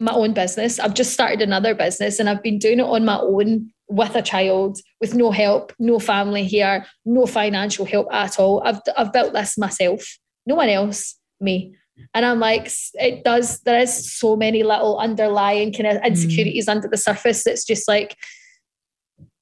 [0.00, 0.78] my own business.
[0.78, 4.22] I've just started another business and I've been doing it on my own with a
[4.22, 8.62] child, with no help, no family here, no financial help at all.
[8.64, 11.74] I've, I've built this myself, no one else, me.
[12.14, 16.06] And I'm like, it does, there is so many little underlying kind of mm.
[16.06, 16.72] insecurities mm.
[16.72, 18.16] under the surface that's just like,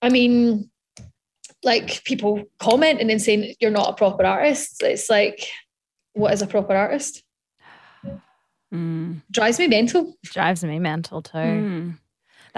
[0.03, 0.71] I mean,
[1.65, 4.83] like people commenting and saying you're not a proper artist.
[4.83, 5.47] It's like,
[6.13, 7.23] what is a proper artist?
[8.73, 9.23] Mm.
[9.31, 10.15] Drives me mental.
[10.25, 11.39] Drives me mental too.
[11.39, 11.99] Mm.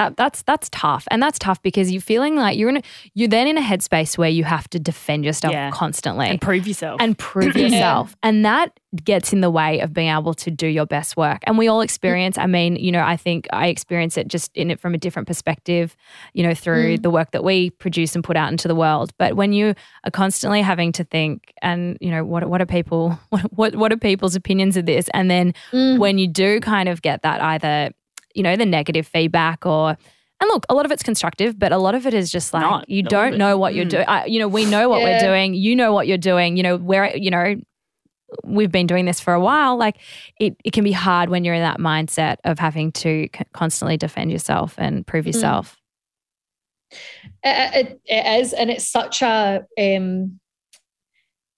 [0.00, 2.82] That that's that's tough, and that's tough because you're feeling like you're in a,
[3.12, 5.70] you're then in a headspace where you have to defend yourself yeah.
[5.72, 10.08] constantly and prove yourself and prove yourself, and that gets in the way of being
[10.08, 11.42] able to do your best work.
[11.42, 12.38] And we all experience.
[12.38, 15.28] I mean, you know, I think I experience it just in it from a different
[15.28, 15.94] perspective,
[16.32, 17.02] you know, through mm.
[17.02, 19.12] the work that we produce and put out into the world.
[19.18, 23.18] But when you are constantly having to think, and you know, what what are people
[23.28, 25.98] what what, what are people's opinions of this, and then mm.
[25.98, 27.90] when you do kind of get that either
[28.34, 29.96] you know, the negative feedback or
[30.40, 32.62] and look, a lot of it's constructive, but a lot of it is just like
[32.62, 33.90] Not, you don't know what you're mm.
[33.90, 34.06] doing.
[34.26, 35.18] you know, we know what yeah.
[35.18, 35.52] we're doing.
[35.52, 36.56] You know what you're doing.
[36.56, 37.56] You know, where you know
[38.44, 39.76] we've been doing this for a while.
[39.76, 39.98] Like
[40.38, 44.32] it, it can be hard when you're in that mindset of having to constantly defend
[44.32, 45.34] yourself and prove mm.
[45.34, 45.76] yourself.
[46.92, 46.96] Mm.
[47.42, 50.40] It, it, it is, and it's such a, um,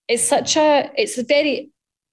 [0.09, 1.71] it's such a, it's a very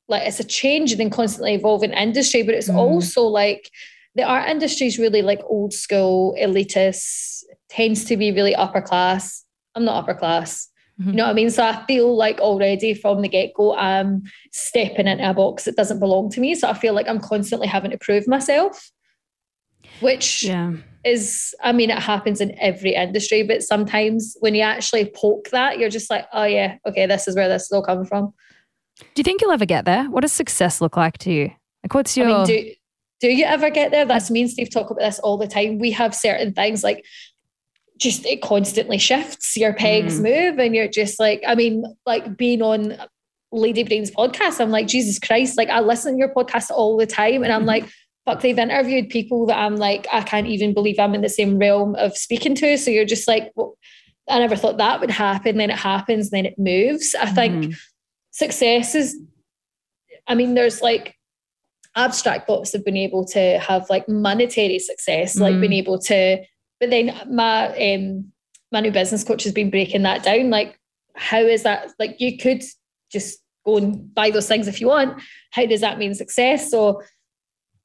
[0.07, 2.75] like it's a changing and constantly evolving industry, but it's mm.
[2.75, 3.69] also like
[4.15, 9.45] the art industry is really like old school, elitist, tends to be really upper class.
[9.75, 10.69] I'm not upper class.
[10.99, 11.11] Mm-hmm.
[11.11, 11.49] You know what I mean?
[11.49, 15.77] So I feel like already from the get go, I'm stepping into a box that
[15.77, 16.55] doesn't belong to me.
[16.55, 18.91] So I feel like I'm constantly having to prove myself,
[20.01, 20.73] which yeah.
[21.05, 25.79] is, I mean, it happens in every industry, but sometimes when you actually poke that,
[25.79, 28.33] you're just like, oh, yeah, okay, this is where this is all coming from.
[28.99, 30.03] Do you think you'll ever get there?
[30.09, 31.51] What does success look like to you?
[31.83, 32.27] Like, what's your.
[32.27, 32.71] I mean, do,
[33.19, 34.05] do you ever get there?
[34.05, 35.79] That's me and Steve talk about this all the time.
[35.79, 37.05] We have certain things like
[37.97, 40.23] just it constantly shifts, your pegs mm.
[40.23, 42.97] move, and you're just like, I mean, like being on
[43.51, 47.05] Lady Brains podcast, I'm like, Jesus Christ, like I listen to your podcast all the
[47.05, 47.85] time, and I'm like,
[48.25, 51.57] fuck, they've interviewed people that I'm like, I can't even believe I'm in the same
[51.57, 52.77] realm of speaking to.
[52.77, 53.77] So you're just like, well,
[54.29, 55.57] I never thought that would happen.
[55.57, 57.15] Then it happens, then it moves.
[57.19, 57.79] I think mm.
[58.31, 59.19] success is,
[60.27, 61.15] I mean, there's like
[61.95, 65.41] abstract thoughts have been able to have like monetary success, mm.
[65.41, 66.43] like being able to,
[66.79, 68.31] but then my um
[68.71, 70.49] my new business coach has been breaking that down.
[70.49, 70.79] Like,
[71.15, 72.63] how is that like you could
[73.11, 75.21] just go and buy those things if you want.
[75.51, 76.69] How does that mean success?
[76.69, 77.01] So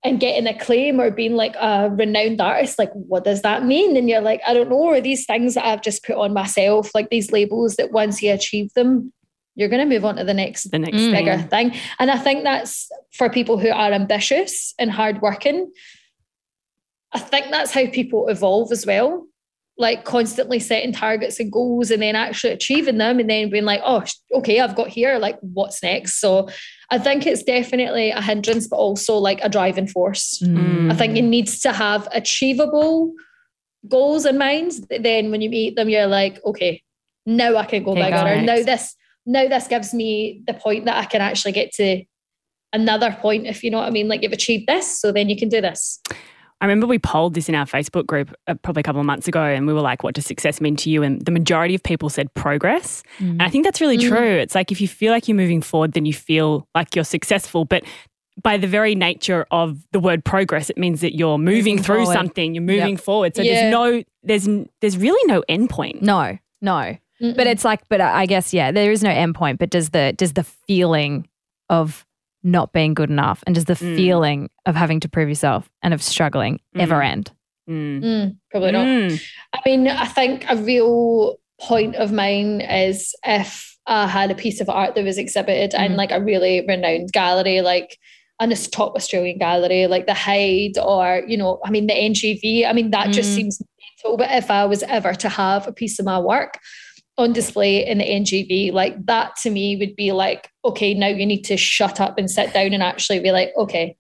[0.03, 3.97] and getting acclaim or being like a renowned artist, like what does that mean?
[3.97, 6.95] And you're like, I don't know, are these things that I've just put on myself,
[6.95, 9.14] like these labels that once you achieve them,
[9.55, 11.71] you're going to move on to the next the next bigger thing.
[11.71, 11.81] thing.
[11.99, 15.73] And I think that's for people who are ambitious and hardworking.
[17.13, 19.27] I think that's how people evolve as well.
[19.77, 23.81] Like constantly setting targets and goals and then actually achieving them and then being like,
[23.85, 25.19] oh, okay, I've got here.
[25.19, 26.21] Like, what's next?
[26.21, 26.49] So
[26.91, 30.41] I think it's definitely a hindrance, but also like a driving force.
[30.45, 30.93] Mm.
[30.93, 33.15] I think it needs to have achievable
[33.89, 34.73] goals in mind.
[34.91, 36.83] Then when you meet them, you're like, okay,
[37.27, 38.43] now I can go bigger.
[38.43, 38.95] Now this
[39.27, 42.05] now this gives me the point that I can actually get to
[42.73, 44.09] another point, if you know what I mean.
[44.09, 46.01] Like you've achieved this, so then you can do this.
[46.61, 49.29] I remember we polled this in our Facebook group uh, probably a couple of months
[49.29, 51.83] ago, and we were like, "What does success mean to you?" And the majority of
[51.83, 53.31] people said progress, mm.
[53.31, 54.09] and I think that's really mm.
[54.09, 54.37] true.
[54.37, 57.65] It's like if you feel like you're moving forward, then you feel like you're successful.
[57.65, 57.85] But
[58.43, 62.05] by the very nature of the word progress, it means that you're moving, moving through
[62.05, 62.15] forward.
[62.15, 62.55] something.
[62.55, 63.01] You're moving yep.
[63.01, 63.37] forward.
[63.37, 63.71] So yeah.
[63.71, 66.03] there's no, there's, there's really no end point.
[66.03, 66.97] No, no.
[67.23, 67.37] Mm-mm.
[67.37, 69.59] But it's like, but I guess yeah, there is no end point.
[69.59, 71.29] But does the does the feeling
[71.71, 72.05] of
[72.43, 73.97] not being good enough and does the mm.
[73.97, 76.83] feeling of having to prove yourself and of struggling mm.
[76.83, 77.33] ever end?
[77.69, 78.03] Mm.
[78.03, 78.87] mm probably not.
[78.87, 79.23] Mm.
[79.53, 84.61] I mean, I think a real point of mine is if I had a piece
[84.61, 85.97] of art that was exhibited in mm.
[85.97, 87.99] like a really renowned gallery, like
[88.41, 92.67] and this top Australian gallery, like the Heide or, you know, I mean, the NGV.
[92.69, 93.13] I mean, that mm.
[93.13, 93.63] just seems
[94.03, 94.17] mental.
[94.17, 96.59] But if I was ever to have a piece of my work
[97.17, 101.25] on display in the NGV, like that to me would be like, okay, now you
[101.27, 103.97] need to shut up and sit down and actually be like, okay,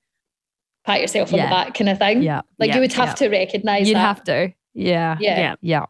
[0.85, 1.47] pat yourself on yeah.
[1.47, 2.23] the back kind of thing.
[2.23, 2.43] Yeah.
[2.59, 2.75] Like yeah.
[2.75, 3.15] you would have yeah.
[3.15, 4.01] to recognize You'd that.
[4.01, 4.53] have to.
[4.75, 5.17] Yeah.
[5.21, 5.39] Yeah.
[5.39, 5.55] Yeah.
[5.61, 5.87] Yeah.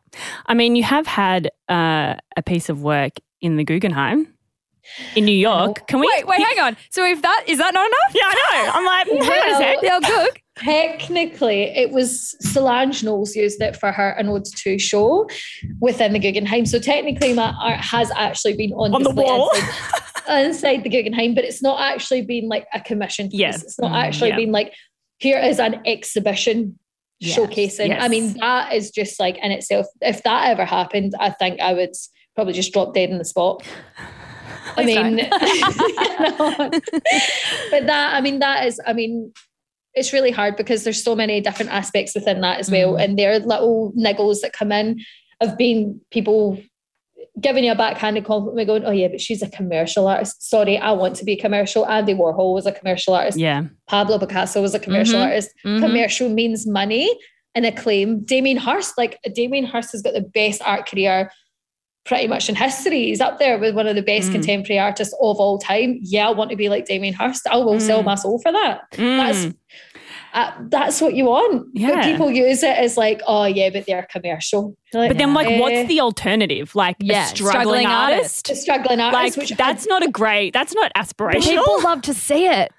[0.46, 4.28] I mean, you have had uh, a piece of work in the Guggenheim
[5.16, 5.86] in New York.
[5.86, 6.26] Can we wait?
[6.26, 6.76] Wait, hang on.
[6.90, 8.14] So if that is that not enough?
[8.14, 8.72] Yeah, I know.
[8.74, 9.76] I'm like, well, hang on a sec.
[9.82, 10.40] Yeah, good.
[10.56, 15.28] Technically, it was Solange Knowles used it for her An Ode to show
[15.80, 16.64] within the Guggenheim.
[16.64, 21.34] So technically, my art has actually been on, on the wall inside, inside, the Guggenheim,
[21.34, 23.30] but it's not actually been like a commission.
[23.32, 24.36] Yes, it's not mm, actually yeah.
[24.36, 24.72] been like
[25.18, 26.78] here is an exhibition
[27.18, 27.36] yes.
[27.36, 27.88] showcasing.
[27.88, 28.02] Yes.
[28.02, 29.86] I mean, that is just like in itself.
[30.00, 31.94] If that ever happened, I think I would
[32.34, 33.64] probably just drop dead in the spot.
[34.76, 35.16] I mean,
[37.70, 39.32] but that, I mean, that is, I mean,
[39.94, 42.94] it's really hard because there's so many different aspects within that as well.
[42.94, 43.04] Mm.
[43.04, 45.00] And there are little niggles that come in
[45.40, 46.58] of being people
[47.40, 50.48] giving you a backhanded compliment going, oh yeah, but she's a commercial artist.
[50.48, 51.86] Sorry, I want to be commercial.
[51.86, 53.38] Andy Warhol was a commercial artist.
[53.38, 53.64] Yeah.
[53.88, 55.28] Pablo Picasso was a commercial mm-hmm.
[55.28, 55.50] artist.
[55.64, 55.84] Mm-hmm.
[55.84, 57.10] Commercial means money
[57.54, 58.24] and acclaim.
[58.24, 61.30] Damien Hirst, like Damien Hirst has got the best art career
[62.04, 63.04] pretty much in history.
[63.04, 64.32] He's up there with one of the best mm.
[64.32, 65.98] contemporary artists of all time.
[66.02, 67.46] Yeah, I want to be like Damien Hirst.
[67.46, 67.80] I will mm.
[67.80, 68.90] sell my soul for that.
[68.92, 69.16] Mm.
[69.16, 69.54] That's
[70.34, 71.68] uh, that's what you want.
[71.74, 71.90] Yeah.
[71.94, 74.76] But people use it as like, oh yeah, but they're commercial.
[74.92, 75.60] Like, but then, like, eh.
[75.60, 76.74] what's the alternative?
[76.74, 79.38] Like yeah, a struggling, struggling artist, a struggling artist.
[79.38, 80.52] Like, that's I, not a great.
[80.52, 81.42] That's not aspirational.
[81.42, 82.72] People love to see it.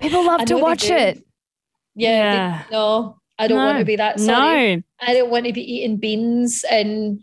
[0.00, 1.24] People love to watch it.
[1.94, 2.08] Yeah.
[2.08, 2.62] yeah.
[2.70, 3.66] They, no, I don't no.
[3.66, 4.20] want to be that.
[4.20, 4.76] Sorry.
[4.76, 7.22] No, I don't want to be eating beans and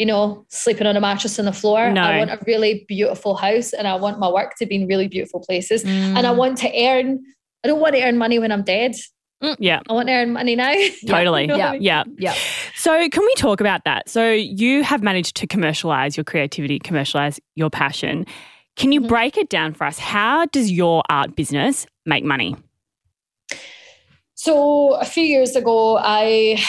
[0.00, 1.90] you know, sleeping on a mattress on the floor.
[1.90, 2.00] No.
[2.00, 5.08] I want a really beautiful house and I want my work to be in really
[5.08, 5.84] beautiful places.
[5.84, 6.16] Mm.
[6.16, 7.22] And I want to earn,
[7.62, 8.94] I don't want to earn money when I'm dead.
[9.44, 9.80] Mm, yeah.
[9.90, 10.72] I want to earn money now.
[11.06, 11.42] Totally.
[11.42, 11.68] you know yeah.
[11.68, 11.82] I mean?
[11.82, 12.04] Yeah.
[12.16, 12.34] Yeah.
[12.76, 14.08] So, can we talk about that?
[14.08, 18.24] So, you have managed to commercialize your creativity, commercialize your passion.
[18.76, 19.08] Can you mm-hmm.
[19.08, 19.98] break it down for us?
[19.98, 22.56] How does your art business make money?
[24.34, 26.62] So, a few years ago, I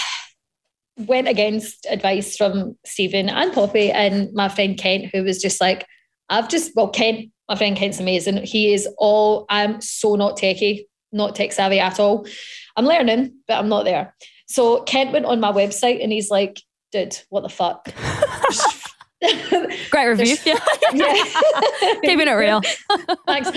[1.08, 5.86] went against advice from Stephen and Poppy and my friend Kent, who was just like,
[6.30, 8.38] I've just, well, Kent, my friend Kent's amazing.
[8.38, 12.26] He is all, I'm so not techie, not tech savvy at all.
[12.76, 14.16] I'm learning, but I'm not there.
[14.48, 16.62] So Kent went on my website and he's like,
[16.92, 17.88] dude, what the fuck?
[19.92, 20.36] Great review.
[20.46, 20.60] Yeah.
[20.94, 21.24] yeah.
[22.04, 22.62] Keeping it real.
[23.28, 23.52] Thanks.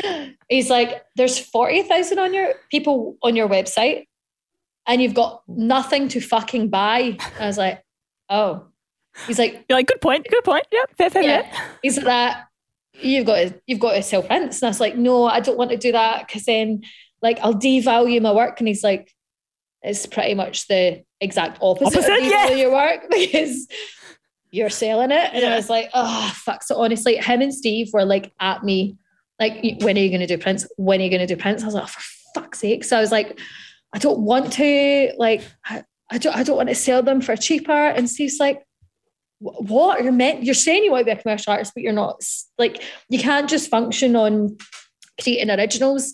[0.48, 4.07] He's like, there's 40,000 on your people on your website
[4.86, 7.18] and you've got nothing to fucking buy.
[7.38, 7.82] I was like,
[8.28, 8.66] oh.
[9.26, 10.66] He's like, You're like, good point, good point.
[10.72, 11.42] Yeah, fair, fair, yeah.
[11.42, 11.64] fair.
[11.82, 12.48] He's like that.
[13.00, 14.60] You've got to, you've got to sell prints.
[14.60, 16.82] And I was like, no, I don't want to do that because then
[17.22, 18.60] like I'll devalue my work.
[18.60, 19.12] And he's like,
[19.82, 22.50] it's pretty much the exact opposite, opposite of yeah.
[22.50, 23.66] your work because
[24.50, 25.30] you're selling it.
[25.32, 25.52] And yeah.
[25.52, 26.62] I was like, oh fuck.
[26.62, 28.96] So honestly, him and Steve were like at me,
[29.40, 30.66] like, when are you going to do prints?
[30.76, 31.62] When are you going to do prints?
[31.62, 32.02] I was like, oh, for
[32.34, 32.84] fuck's sake.
[32.84, 33.38] So I was like,
[33.94, 37.37] I don't want to like I, I don't I don't want to sell them for
[37.37, 37.72] cheaper.
[37.72, 38.62] And Steve's like,
[39.38, 42.22] what you're meant you're saying you want to be a commercial artist, but you're not
[42.59, 44.57] like you can't just function on
[45.20, 46.12] creating originals.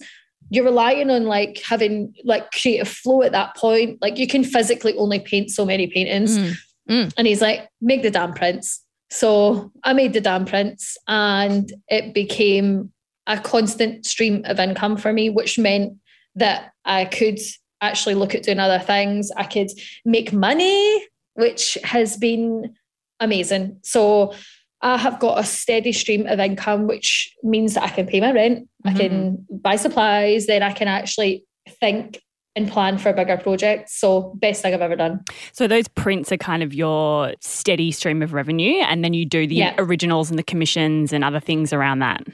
[0.51, 4.03] You're relying on like having like creative flow at that point.
[4.03, 6.37] Like you can physically only paint so many paintings.
[6.37, 6.55] Mm.
[6.90, 7.12] Mm.
[7.16, 8.85] And he's like, make the damn prints.
[9.11, 12.93] So I made the damn prints and it became
[13.27, 15.99] a constant stream of income for me, which meant
[16.35, 17.38] that I could
[17.81, 19.31] actually look at doing other things.
[19.37, 19.71] I could
[20.05, 22.75] make money, which has been
[23.21, 23.79] amazing.
[23.83, 24.35] So
[24.83, 28.33] I have got a steady stream of income, which means that I can pay my
[28.33, 28.88] rent, mm-hmm.
[28.88, 29.57] I can mm-hmm.
[29.59, 32.21] buy supplies, then I can actually think
[32.57, 33.99] and plan for a bigger projects.
[33.99, 35.25] So best thing I've ever done.
[35.53, 39.47] So those prints are kind of your steady stream of revenue and then you do
[39.47, 39.75] the yeah.
[39.79, 42.27] originals and the commissions and other things around that.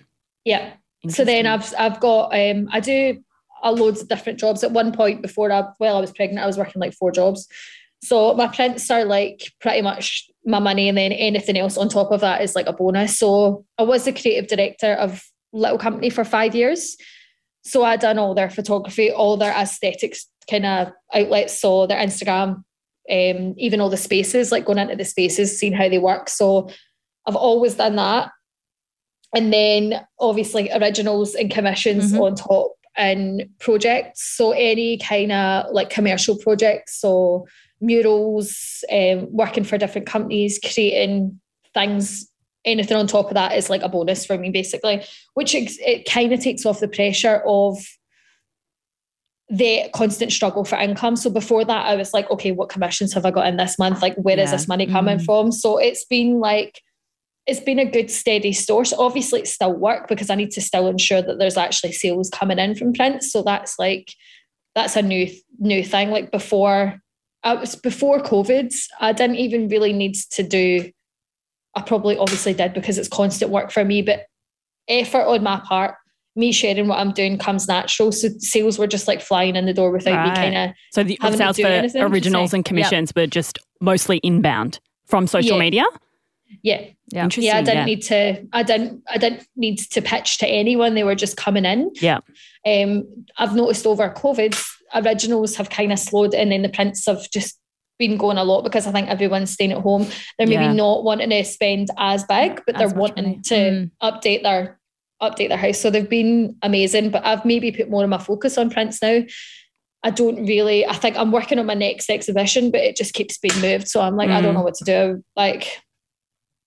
[0.45, 0.73] Yeah.
[1.09, 3.23] So then I've I've got um I do
[3.63, 4.63] a loads of different jobs.
[4.63, 7.49] At one point before I well, I was pregnant, I was working like four jobs.
[8.03, 12.13] So my prints are like pretty much my money, and then anything else on top
[12.13, 13.19] of that is like a bonus.
[13.19, 16.97] So I was the creative director of Little Company for five years.
[17.65, 22.63] So I'd done all their photography, all their aesthetics kind of outlets, so their Instagram,
[23.11, 26.29] um, even all the spaces, like going into the spaces, seeing how they work.
[26.29, 26.71] So
[27.27, 28.31] I've always done that.
[29.35, 32.23] And then obviously originals and commissions mm-hmm.
[32.23, 34.23] on top and projects.
[34.37, 37.03] So any kind of like commercial projects.
[37.05, 37.45] or
[37.81, 41.39] murals, um, working for different companies, creating
[41.75, 42.31] things.
[42.65, 45.05] Anything on top of that is like a bonus for me, basically,
[45.35, 47.79] which it, it kind of takes off the pressure of
[49.49, 51.15] the constant struggle for income.
[51.15, 54.03] So before that, I was like, okay, what commissions have I got in this month?
[54.03, 54.45] Like, where yeah.
[54.45, 55.25] is this money coming mm.
[55.25, 55.53] from?
[55.53, 56.83] So it's been like,
[57.47, 58.93] it's been a good steady source.
[58.93, 62.59] Obviously, it's still work because I need to still ensure that there's actually sales coming
[62.59, 63.23] in from print.
[63.23, 64.13] So that's like,
[64.75, 65.29] that's a new
[65.59, 66.11] new thing.
[66.11, 67.01] Like before,
[67.45, 70.91] I was before COVID, I didn't even really need to do.
[71.75, 74.25] I probably obviously did because it's constant work for me, but
[74.89, 75.95] effort on my part,
[76.35, 78.13] me sharing what I'm doing comes natural.
[78.13, 80.29] So sales were just like flying in the door without right.
[80.29, 80.77] me kind of.
[80.93, 83.23] So the sales for anything, originals and commissions yep.
[83.23, 85.59] were just mostly inbound from social yeah.
[85.59, 85.85] media.
[86.63, 86.87] Yeah.
[87.13, 87.29] Yeah.
[87.37, 87.85] yeah, I didn't yeah.
[87.85, 90.95] need to I didn't I didn't need to pitch to anyone.
[90.95, 91.91] They were just coming in.
[92.01, 92.21] Yeah.
[92.67, 93.05] Um
[93.39, 94.61] I've noticed over COVID
[94.95, 97.59] originals have kind of slowed and then the prints have just
[97.99, 100.07] been going a lot because I think everyone's staying at home.
[100.39, 100.73] They're maybe yeah.
[100.73, 103.41] not wanting to spend as big, but as they're wanting money.
[103.45, 103.91] to mm.
[104.03, 104.79] update their
[105.23, 105.79] update their house.
[105.79, 107.11] So they've been amazing.
[107.11, 109.23] But I've maybe put more of my focus on prints now.
[110.03, 113.39] I don't really I think I'm working on my next exhibition, but it just keeps
[113.39, 113.89] being moved.
[113.89, 114.35] So I'm like, mm.
[114.35, 114.59] I don't mm.
[114.59, 115.25] know what to do.
[115.35, 115.81] Like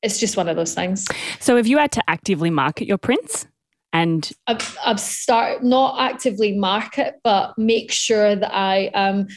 [0.02, 1.06] it's just one of those things.
[1.40, 3.48] So have you had to actively market your prints?
[3.92, 9.28] And I've, I've start not actively market, but make sure that I am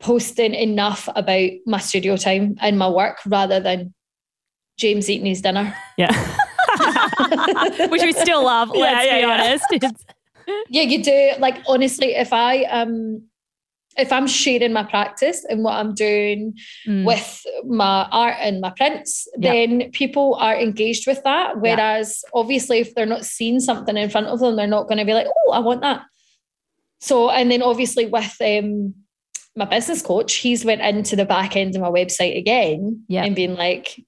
[0.00, 3.94] posting enough about my studio time and my work rather than
[4.76, 5.74] James eating his dinner.
[5.96, 6.12] Yeah.
[7.88, 9.94] Which we still love, let's yeah, yeah, be honest.
[10.68, 11.32] yeah, you do.
[11.38, 13.22] Like honestly, if I um
[13.96, 17.04] if I'm sharing my practice and what I'm doing mm.
[17.04, 21.60] with my art and my prints, then people are engaged with that.
[21.60, 25.04] Whereas obviously, if they're not seeing something in front of them, they're not going to
[25.04, 26.02] be like, oh, I want that.
[27.00, 28.94] So, and then obviously with um,
[29.56, 33.56] my business coach, he's went into the back end of my website again and been
[33.56, 34.00] like,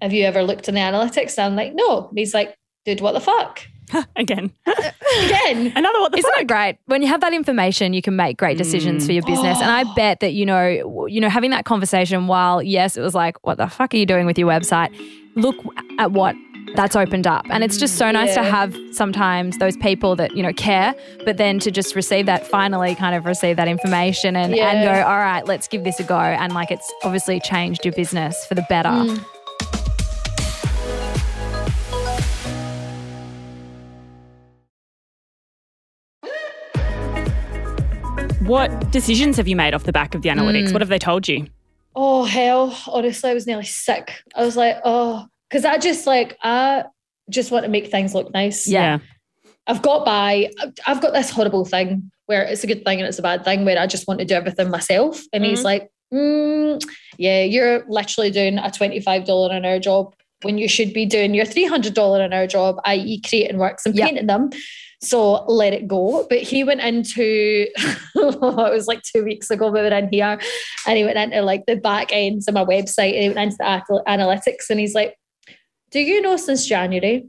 [0.00, 1.38] have you ever looked in the analytics?
[1.38, 2.08] And I'm like, no.
[2.08, 2.54] And he's like,
[2.84, 3.66] dude, what the fuck?
[4.16, 4.52] Again.
[4.66, 5.72] Again.
[5.74, 6.42] Another what the Isn't fuck?
[6.42, 6.78] it great?
[6.86, 9.06] When you have that information, you can make great decisions mm.
[9.06, 9.58] for your business.
[9.58, 9.62] Oh.
[9.62, 9.94] And I oh.
[9.94, 13.58] bet that, you know, you know, having that conversation while, yes, it was like, what
[13.58, 14.94] the fuck are you doing with your website?
[15.34, 15.56] Look
[15.98, 16.34] at what
[16.74, 17.46] that's opened up.
[17.50, 18.42] And it's just so nice yeah.
[18.42, 22.46] to have sometimes those people that, you know, care, but then to just receive that,
[22.46, 24.70] finally kind of receive that information and, yeah.
[24.70, 26.18] and go, all right, let's give this a go.
[26.18, 28.88] And like it's obviously changed your business for the better.
[28.88, 29.24] Mm.
[38.48, 40.68] What decisions have you made off the back of the analytics?
[40.68, 40.72] Mm.
[40.72, 41.48] What have they told you?
[41.94, 42.74] Oh, hell.
[42.86, 44.22] Honestly, I was nearly sick.
[44.34, 46.84] I was like, oh, because I just like, I
[47.28, 48.66] just want to make things look nice.
[48.66, 49.00] Yeah.
[49.66, 50.50] I've got by,
[50.86, 53.66] I've got this horrible thing where it's a good thing and it's a bad thing
[53.66, 55.22] where I just want to do everything myself.
[55.34, 56.82] And mm he's like, mm,
[57.18, 61.44] yeah, you're literally doing a $25 an hour job when you should be doing your
[61.44, 64.48] $300 an hour job, i.e., creating works and painting them.
[65.00, 66.26] So let it go.
[66.28, 67.68] But he went into,
[68.16, 70.38] oh, it was like two weeks ago, we were in here,
[70.86, 73.56] and he went into like the back ends of my website and he went into
[73.58, 75.16] the analytics and he's like,
[75.90, 77.26] Do you know since January,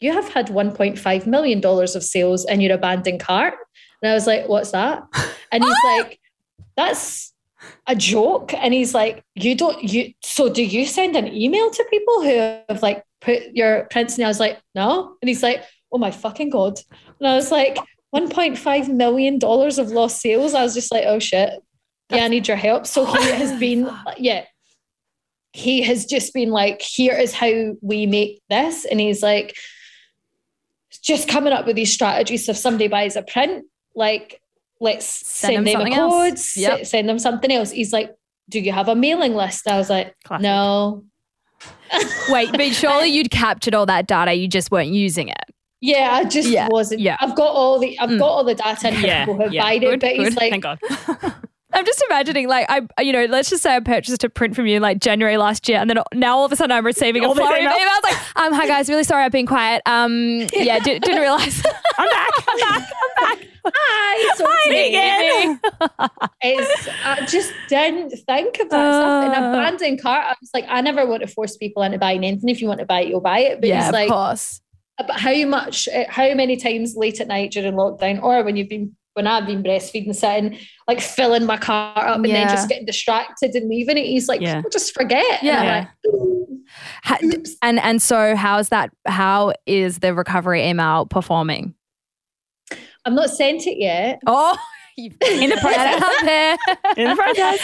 [0.00, 3.54] you have had $1.5 million of sales in your abandoned cart?
[4.00, 5.02] And I was like, What's that?
[5.50, 6.20] And he's like,
[6.76, 7.34] That's
[7.88, 8.54] a joke.
[8.54, 12.36] And he's like, You don't, you, so do you send an email to people who
[12.68, 14.16] have like put your prints?
[14.16, 15.16] And I was like, No.
[15.20, 16.78] And he's like, Oh my fucking God.
[17.18, 17.78] And I was like,
[18.14, 20.54] $1.5 million of lost sales.
[20.54, 21.62] I was just like, oh shit.
[22.10, 22.86] Yeah, I need your help.
[22.86, 24.44] So he has been, yeah,
[25.52, 28.84] he has just been like, here is how we make this.
[28.84, 29.56] And he's like,
[31.02, 32.46] just coming up with these strategies.
[32.46, 34.40] So if somebody buys a print, like,
[34.80, 36.86] let's send, send them, them a code, yep.
[36.86, 37.70] send them something else.
[37.70, 38.14] He's like,
[38.48, 39.68] do you have a mailing list?
[39.68, 40.42] I was like, Classic.
[40.42, 41.04] no.
[42.28, 45.47] Wait, but surely you'd captured all that data, you just weren't using it.
[45.80, 46.68] Yeah, I just yeah.
[46.70, 47.00] wasn't.
[47.00, 47.16] Yeah.
[47.20, 48.18] I've got all the I've mm.
[48.18, 49.24] got all the data and yeah.
[49.24, 49.62] people who have yeah.
[49.62, 50.26] buyed it, but good.
[50.26, 50.80] he's like Thank God.
[51.74, 54.66] I'm just imagining, like, I, you know, let's just say I purchased a print from
[54.66, 57.24] you in like January last year, and then now all of a sudden I'm receiving
[57.24, 57.76] All a flurry of emails.
[57.76, 59.82] emails like, um, hi guys, really sorry I've been quiet.
[59.84, 61.62] Um, yeah, di- didn't realize.
[61.98, 62.30] I'm back.
[62.48, 62.90] I'm back.
[63.20, 63.48] I'm back.
[63.66, 65.60] Hi, so Hi today again.
[66.42, 69.24] is I just didn't think of that stuff.
[69.26, 69.50] In Uh.
[69.50, 72.48] abandoned cart, I was like, I never want to force people into buying anything.
[72.48, 73.60] If you want to buy it, you'll buy it.
[73.60, 74.62] But yeah, it's of course.
[75.06, 78.68] But how much, uh, how many times late at night during lockdown, or when you've
[78.68, 82.86] been, when I've been breastfeeding, sitting like filling my car up and then just getting
[82.86, 84.06] distracted and leaving it.
[84.06, 84.56] He's like, Yeah.
[84.56, 85.42] people just forget.
[85.42, 85.78] And I'm Yeah.
[85.78, 86.60] like, "Ooh,
[87.04, 88.90] Ha- oops." and and so how's that?
[89.06, 91.74] How is the recovery email performing?
[93.04, 94.20] I'm not sent it yet.
[94.26, 94.56] Oh,
[94.98, 95.10] In
[95.50, 96.02] the process.
[96.02, 96.56] out there.
[96.96, 97.60] In the process.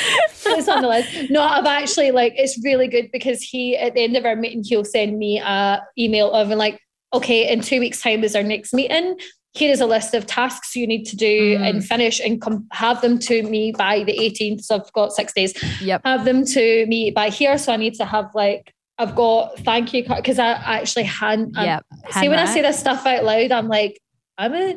[0.46, 1.30] it's on the list.
[1.30, 4.62] No, I've actually like it's really good because he at the end of our meeting
[4.64, 6.80] he'll send me a email of and like,
[7.14, 9.16] okay, in two weeks' time is our next meeting.
[9.52, 11.68] Here is a list of tasks you need to do Mm.
[11.68, 14.62] and finish and come have them to me by the 18th.
[14.62, 15.54] So I've got six days.
[15.80, 16.00] Yep.
[16.04, 17.56] Have them to me by here.
[17.56, 21.54] So I need to have like I've got thank you card because I actually hand
[21.56, 22.12] I'm- Yep.
[22.20, 24.00] see when I say this stuff out loud, I'm like,
[24.38, 24.76] I'm a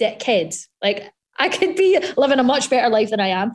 [0.00, 0.56] dickhead.
[0.82, 3.52] Like I could be living a much better life than I am.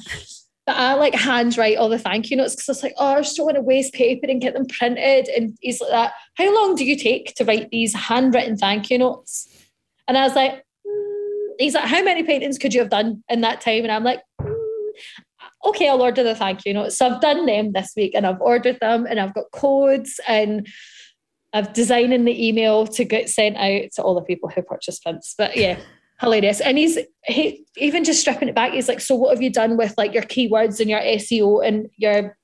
[0.65, 3.35] But I like handwrite all the thank you notes because it's like, oh, I just
[3.35, 5.27] don't want to waste paper and get them printed.
[5.27, 6.13] And he's like that.
[6.35, 9.47] How long do you take to write these handwritten thank you notes?
[10.07, 13.41] And I was like, "Mm." he's like, how many paintings could you have done in
[13.41, 13.83] that time?
[13.83, 14.55] And I'm like, "Mm,
[15.65, 16.97] okay, I'll order the thank you notes.
[16.97, 20.67] So I've done them this week and I've ordered them and I've got codes and
[21.53, 25.35] I've designing the email to get sent out to all the people who purchased prints.
[25.37, 25.77] But yeah,
[26.19, 26.61] hilarious.
[26.61, 28.73] And he's he even just stripping it back.
[28.73, 31.89] He's like, so what have you done with like your keywords and your SEO and
[31.97, 32.37] your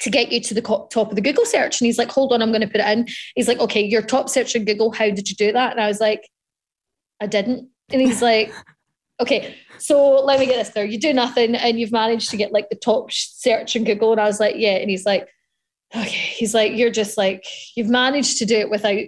[0.00, 1.80] to get you to the top of the Google search?
[1.80, 3.06] And he's like, hold on, I'm going to put it in.
[3.34, 4.90] He's like, okay, your top search in Google.
[4.92, 5.72] How did you do that?
[5.72, 6.28] And I was like,
[7.20, 7.68] I didn't.
[7.90, 8.52] And he's like,
[9.20, 10.84] okay, so let me get this there.
[10.84, 14.12] You do nothing and you've managed to get like the top search in Google.
[14.12, 14.76] And I was like, yeah.
[14.76, 15.28] And he's like,
[15.94, 16.06] okay.
[16.08, 17.44] He's like, you're just like,
[17.74, 18.98] you've managed to do it without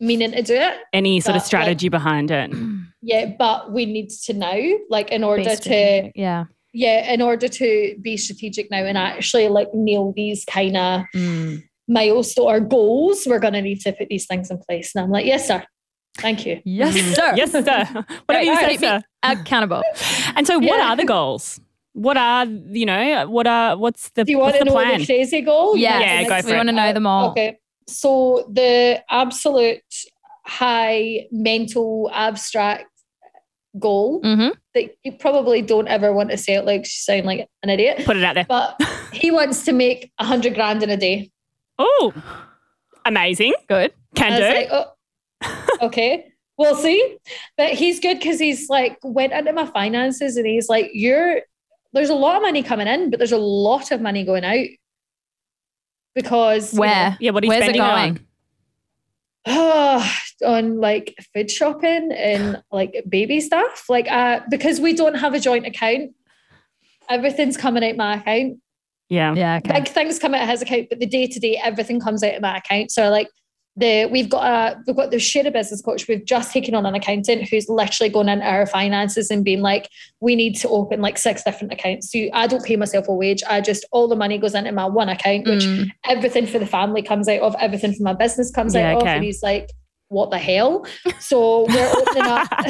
[0.00, 0.78] meaning to do it.
[0.92, 2.50] Any sort of But, like- strategy behind it.
[3.06, 6.44] Yeah, but we need to now, like, in order to, yeah.
[6.72, 11.62] yeah, in order to be strategic now and actually like nail these kind of Mm.
[11.86, 14.94] milestone or goals, we're going to need to put these things in place.
[14.94, 15.62] And I'm like, yes, sir.
[16.18, 16.62] Thank you.
[16.64, 17.34] Yes, sir.
[17.36, 17.60] Yes, sir.
[18.26, 19.02] Whatever you Right, say, sir.
[19.22, 19.82] accountable.
[20.36, 20.90] And so, what Yeah.
[20.92, 21.60] are the goals?
[21.92, 23.28] What are you know?
[23.28, 24.98] What are what's the Do you what's want to the know plan?
[25.00, 25.76] the crazy goal?
[25.76, 26.00] Yes.
[26.02, 26.56] Yeah, the go next for we it.
[26.56, 27.30] want to know them all.
[27.30, 27.58] Okay.
[27.86, 29.82] So the absolute
[30.46, 32.86] high mental abstract
[33.78, 34.50] goal Mm-hmm.
[34.74, 38.02] that you probably don't ever want to say it like you sound like an idiot.
[38.04, 38.46] Put it out there.
[38.48, 38.80] But
[39.12, 41.30] he wants to make a hundred grand in a day.
[41.78, 42.12] Oh,
[43.04, 43.52] amazing!
[43.68, 43.92] Good.
[44.14, 44.42] Can I do.
[44.44, 47.18] was like, oh, okay, we'll see.
[47.56, 51.40] But he's good because he's like went into my finances and he's like, you're
[51.92, 54.66] there's a lot of money coming in, but there's a lot of money going out
[56.14, 57.16] because you know, Where?
[57.20, 58.14] yeah, what are you Where's it spending it on?
[59.46, 60.02] going?
[60.44, 63.86] on like food shopping and like baby stuff.
[63.88, 66.12] Like uh because we don't have a joint account,
[67.08, 68.58] everything's coming out my account.
[69.08, 69.34] Yeah.
[69.34, 69.56] Yeah.
[69.64, 69.80] Okay.
[69.80, 72.34] Big things come out of his account, but the day to day everything comes out
[72.34, 72.90] of my account.
[72.90, 73.28] So like
[73.76, 76.06] the we've got a we've got the share a business coach.
[76.08, 79.88] We've just taken on an accountant who's literally going into our finances and being like,
[80.20, 82.12] we need to open like six different accounts.
[82.12, 83.42] So I don't pay myself a wage.
[83.48, 85.90] I just all the money goes into my one account, which Mm.
[86.06, 89.10] everything for the family comes out of, everything for my business comes Yeah, out okay.
[89.10, 89.14] of.
[89.16, 89.68] And he's like,
[90.14, 90.86] what the hell?
[91.20, 92.48] So we're opening up.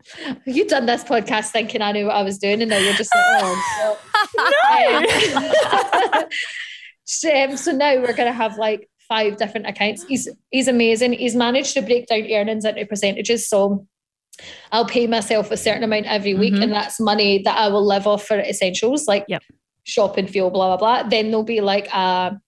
[0.46, 3.14] You've done this podcast thinking I knew what I was doing, and now you're just
[3.14, 3.98] like, oh,
[6.14, 6.20] no.
[6.20, 6.24] Um,
[7.04, 10.04] so, so now we're going to have like five different accounts.
[10.04, 11.12] He's he's amazing.
[11.12, 13.48] He's managed to break down earnings into percentages.
[13.48, 13.86] So
[14.70, 16.62] I'll pay myself a certain amount every week, Mhm.
[16.64, 19.42] and that's money that I will live off for essentials like Yep.
[19.84, 21.08] shopping, fuel, blah blah blah.
[21.08, 22.40] Then there'll be like a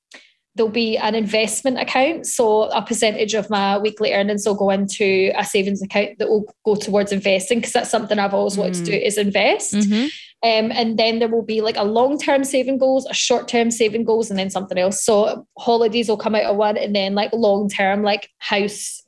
[0.55, 2.27] there'll be an investment account.
[2.27, 6.45] So a percentage of my weekly earnings will go into a savings account that will
[6.65, 9.75] go towards investing because that's something I've always wanted to do is invest.
[9.75, 10.11] Mhm.
[10.45, 14.29] Um, and then there will be like a long-term saving goals, a short-term saving goals,
[14.29, 15.03] and then something else.
[15.03, 19.03] So holidays will come out of one, and then like long-term, like house,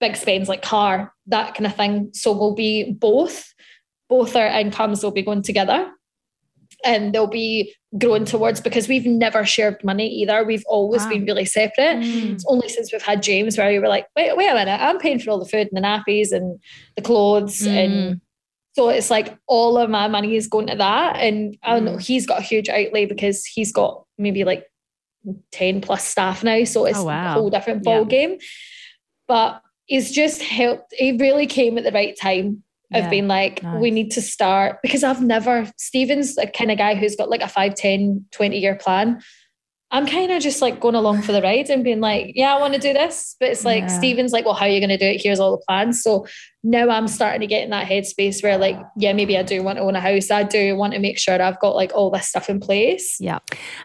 [0.00, 2.10] big spends, like car, that kind of thing.
[2.12, 3.52] So we'll be both,
[4.08, 5.90] both our incomes will be going together,
[6.84, 10.44] and they'll be growing towards because we've never shared money either.
[10.44, 11.10] We've always Wow.
[11.10, 11.98] been really separate.
[11.98, 12.34] Mm.
[12.34, 14.98] It's only since we've had James where we were like, wait, wait a minute, I'm
[14.98, 16.60] paying for all the food and the nappies and
[16.96, 17.84] the clothes Mm.
[17.84, 18.20] and
[18.74, 21.16] so it's like all of my money is going to that.
[21.16, 22.02] And I don't know, Mm.
[22.06, 24.64] he's got a huge outlay because he's got maybe like
[25.52, 26.62] 10 plus staff now.
[26.64, 27.30] So it's Oh, wow.
[27.30, 28.04] a whole different ball Yeah.
[28.08, 28.38] game.
[29.26, 30.92] But he's just helped.
[30.94, 32.64] He really came at the right time
[32.94, 33.80] of Yeah, being like, nice.
[33.80, 37.42] we need to start because I've never, Stephen's the kind of guy who's got like
[37.42, 39.20] a 5, 10, 20 year plan.
[39.92, 42.60] I'm kind of just like going along for the ride and being like, yeah, I
[42.60, 43.36] want to do this.
[43.38, 43.86] But it's like, Yeah.
[43.98, 45.22] Stephen's like, well, how are you going to do it?
[45.22, 46.02] Here's all the plans.
[46.02, 46.26] So
[46.64, 49.78] now I'm starting to get in that headspace where like, yeah, maybe I do want
[49.78, 50.28] to own a house.
[50.32, 53.16] I do want to make sure I've got like all this stuff in place.
[53.20, 53.38] Yeah.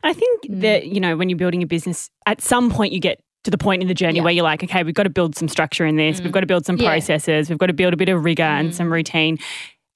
[0.03, 0.61] I think Mm.
[0.61, 3.57] that, you know, when you're building a business, at some point you get to the
[3.57, 4.23] point in the journey Yeah.
[4.23, 6.19] where you're like, okay, we've got to build some structure in this.
[6.19, 6.33] We've mm.
[6.33, 6.89] got to build some Yeah.
[6.89, 7.49] processes.
[7.49, 8.73] We've got to build a bit of rigor and mm.
[8.73, 9.37] some routine.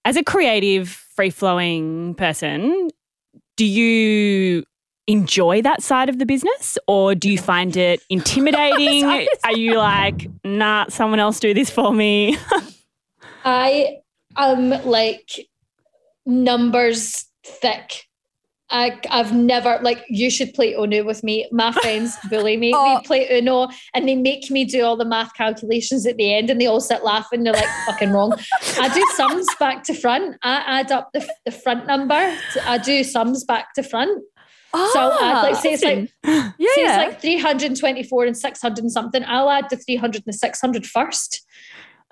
[0.03, 2.89] As a creative, free flowing person,
[3.57, 4.63] do you
[5.07, 9.27] enjoy that side of the business or do you find it intimidating?
[9.43, 12.37] Are you like, nah, someone else do this for me?
[13.45, 13.97] I
[14.35, 15.47] am like
[16.25, 18.04] numbers thick.
[18.75, 21.47] I, I've never like you should play Uno with me.
[21.51, 22.73] My friends bully me.
[22.75, 22.95] Oh.
[22.95, 26.49] We play Uno and they make me do all the math calculations at the end,
[26.49, 27.43] and they all sit laughing.
[27.43, 28.33] They're like fucking wrong.
[28.79, 30.37] I do sums back to front.
[30.43, 32.37] I add up the, the front number.
[32.65, 34.23] I do sums back to front.
[34.73, 38.83] So I'll add ah, like say it's like yeah, say it's like 324 and 600
[38.83, 39.23] and something.
[39.25, 41.44] I'll add the 300 and the 600 first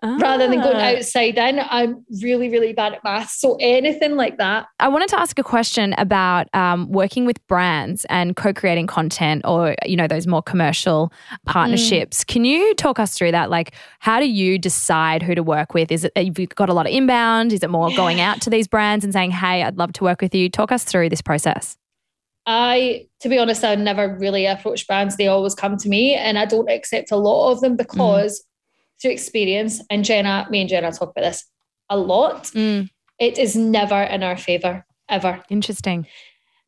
[0.04, 0.96] rather than going Ah.
[0.98, 1.60] outside in.
[1.60, 3.30] I'm really, really bad at math.
[3.32, 8.06] So anything like that, I wanted to ask a question about um, working with brands
[8.10, 11.12] and co-creating content, or you know those more commercial
[11.46, 12.24] partnerships.
[12.24, 13.50] Can you talk us through that?
[13.50, 15.92] Like, how do you decide who to work with?
[15.92, 17.54] Is it have you got a lot of inbound?
[17.54, 20.22] Is it more going out to these brands and saying, "Hey, I'd love to work
[20.22, 20.50] with you"?
[20.50, 21.78] Talk us through this process.
[22.46, 25.16] I, to be honest, I never really approach brands.
[25.16, 28.44] They always come to me, and I don't accept a lot of them because
[29.04, 31.46] through experience, and Jenna, me and Jenna talk about this
[31.90, 32.50] a lot.
[32.56, 35.44] It is never in our favor ever.
[35.50, 36.08] Interesting.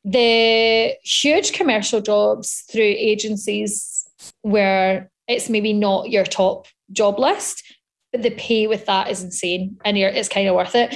[0.03, 4.05] the huge commercial jobs through agencies
[4.43, 7.63] where it's maybe not your top job list,
[8.11, 10.95] but the pay with that is insane and you're, it's kind of worth it.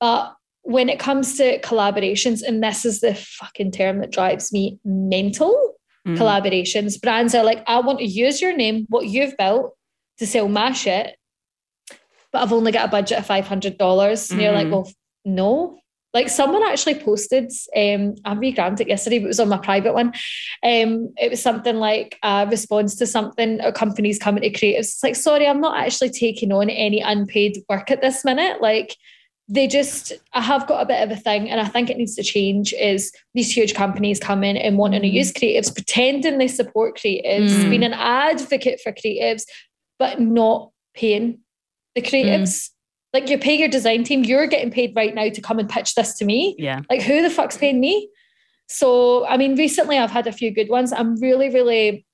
[0.00, 4.78] But when it comes to collaborations, and this is the fucking term that drives me
[4.84, 5.72] mental
[6.06, 6.16] Mm.
[6.16, 9.76] collaborations, brands are like, I want to use your name, what you've built,
[10.18, 11.16] to sell my shit,
[12.32, 14.30] but I've only got a budget of $500.
[14.30, 14.70] And you're like, Mhm.
[14.70, 14.90] well,
[15.24, 15.78] no.
[16.14, 19.92] Like someone actually posted, um, I regrammed it yesterday, but it was on my private
[19.92, 20.14] one.
[20.62, 24.78] Um, it was something like a response to something a company's coming to creatives.
[24.78, 28.62] It's like, sorry, I'm not actually taking on any unpaid work at this minute.
[28.62, 28.96] Like
[29.48, 32.16] they just, I have got a bit of a thing, and I think it needs
[32.16, 32.72] to change.
[32.72, 37.50] Is these huge companies come in and wanting to use creatives, pretending they support creatives,
[37.52, 37.70] Mm.
[37.70, 39.42] being an advocate for creatives,
[39.98, 41.40] but not paying
[41.94, 42.42] the creatives.
[42.42, 42.70] Mm.
[43.12, 45.94] Like you pay your design team, you're getting paid right now to come and pitch
[45.94, 46.54] this to me.
[46.58, 46.80] Yeah.
[46.90, 48.10] Like who the fuck's paying me?
[48.68, 50.92] So I mean, recently I've had a few good ones.
[50.92, 52.04] I'm really, really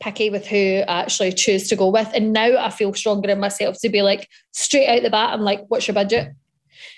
[0.00, 2.10] picky with who I actually choose to go with.
[2.14, 5.42] And now I feel stronger in myself to be like straight out the bat, I'm
[5.42, 6.32] like, what's your budget?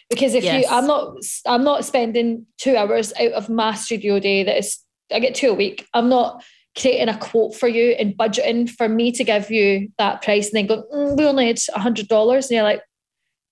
[0.08, 0.62] Because if Yes.
[0.64, 4.78] you I'm not I'm not spending two hours out of my studio day that is
[5.12, 5.86] I get two a week.
[5.92, 6.42] I'm not
[6.78, 10.54] creating a quote for you and budgeting for me to give you that price and
[10.56, 12.46] then go, mm, we only had a hundred dollars.
[12.46, 12.82] And you're like,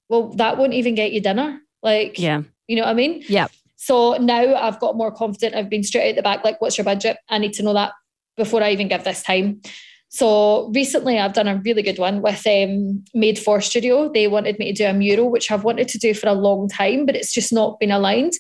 [0.08, 1.60] well, that won't even get you dinner.
[1.82, 2.42] Like, Yeah.
[2.66, 3.24] you know what I mean?
[3.28, 3.50] Yep.
[3.76, 5.54] So now I've got more confident.
[5.54, 7.16] I've been straight at the back, like, what's your budget?
[7.28, 7.92] I need to know that
[8.36, 9.60] before I even give this time.
[10.08, 14.10] So recently I've done a really good one with um, Made for Studio.
[14.12, 16.68] They wanted me to do a mural, which I've wanted to do for a long
[16.68, 18.34] time, but it's just not been aligned.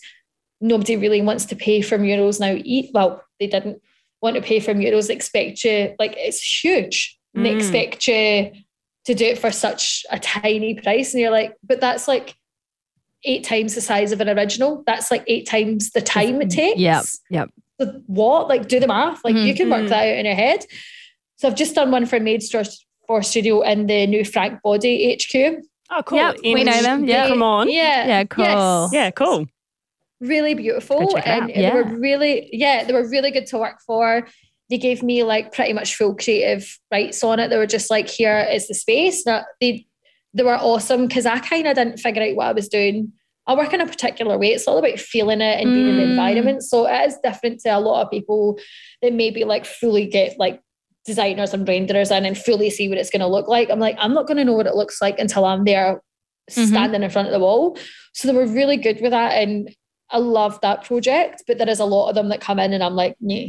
[0.60, 2.54] Nobody really wants to pay for murals now.
[2.64, 3.82] Eat well, they didn't
[4.24, 5.06] want to pay for murals.
[5.08, 7.16] They expect you like it's huge.
[7.34, 7.56] And They Mm.
[7.56, 8.50] expect you
[9.04, 12.34] to do it for such a tiny price, and you're like, but that's like
[13.24, 14.82] eight times the size of an original.
[14.86, 16.78] That's like eight times the time it takes.
[16.80, 17.04] Yep.
[17.30, 17.50] Yep.
[17.80, 18.48] So what?
[18.48, 19.24] Like do the math.
[19.24, 19.88] Like you can work Mhm.
[19.90, 20.64] that out in your head.
[21.36, 22.64] So I've just done one for Made Store
[23.06, 25.60] for Studio in the new Frank Body HQ.
[25.90, 26.18] Oh, cool.
[26.18, 27.04] Yep, we know them.
[27.04, 27.28] Yeah.
[27.28, 27.68] Come on.
[27.70, 28.06] Yeah.
[28.06, 28.44] Yeah, cool.
[28.44, 28.90] Yes.
[28.92, 29.46] Yeah, cool.
[30.28, 31.16] Really beautiful.
[31.24, 31.54] And out.
[31.54, 34.26] they were really, yeah, they were really good to work for.
[34.70, 37.48] They gave me like pretty much full creative rights on it.
[37.48, 39.24] They were just like, here is the space.
[39.24, 39.86] That they
[40.32, 43.12] they were awesome because I kind of didn't figure out what I was doing.
[43.46, 44.48] I work in a particular way.
[44.52, 46.10] It's all about feeling it and being in the Mm.
[46.10, 46.62] environment.
[46.64, 48.58] So it is different to a lot of people
[49.02, 50.60] that maybe like fully get like
[51.04, 53.68] designers and renderers in and fully see what it's going to look like.
[53.70, 56.00] I'm like, I'm not going to know what it looks like until I'm there
[56.50, 56.68] Mhm.
[56.68, 57.76] standing in front of the wall.
[58.14, 59.32] So they were really good with that.
[59.32, 59.72] And
[60.10, 61.44] I love that project.
[61.46, 63.48] But there is a lot of them that come in and I'm like, yeah.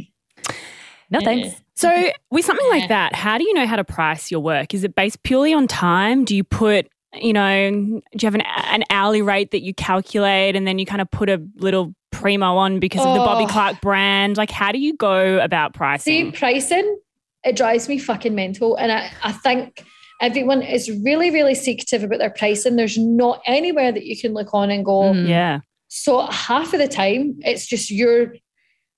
[1.10, 1.60] No thanks.
[1.74, 4.74] So, with something like that, how do you know how to price your work?
[4.74, 6.24] Is it based purely on time?
[6.24, 10.56] Do you put, you know, do you have an, an hourly rate that you calculate
[10.56, 13.48] and then you kind of put a little primo on because of the Bobby Oh.
[13.48, 14.36] Clark brand?
[14.36, 16.32] Like, how do you go about pricing?
[16.32, 16.82] See, pricing?
[16.82, 16.98] pricing,
[17.44, 18.74] it drives me fucking mental.
[18.76, 19.84] And I, I think
[20.20, 22.76] everyone is really, really secretive about their pricing.
[22.76, 25.28] There's not anywhere that you can look on and go, mm.
[25.28, 25.60] yeah.
[26.02, 28.34] So half of the time, it's just you're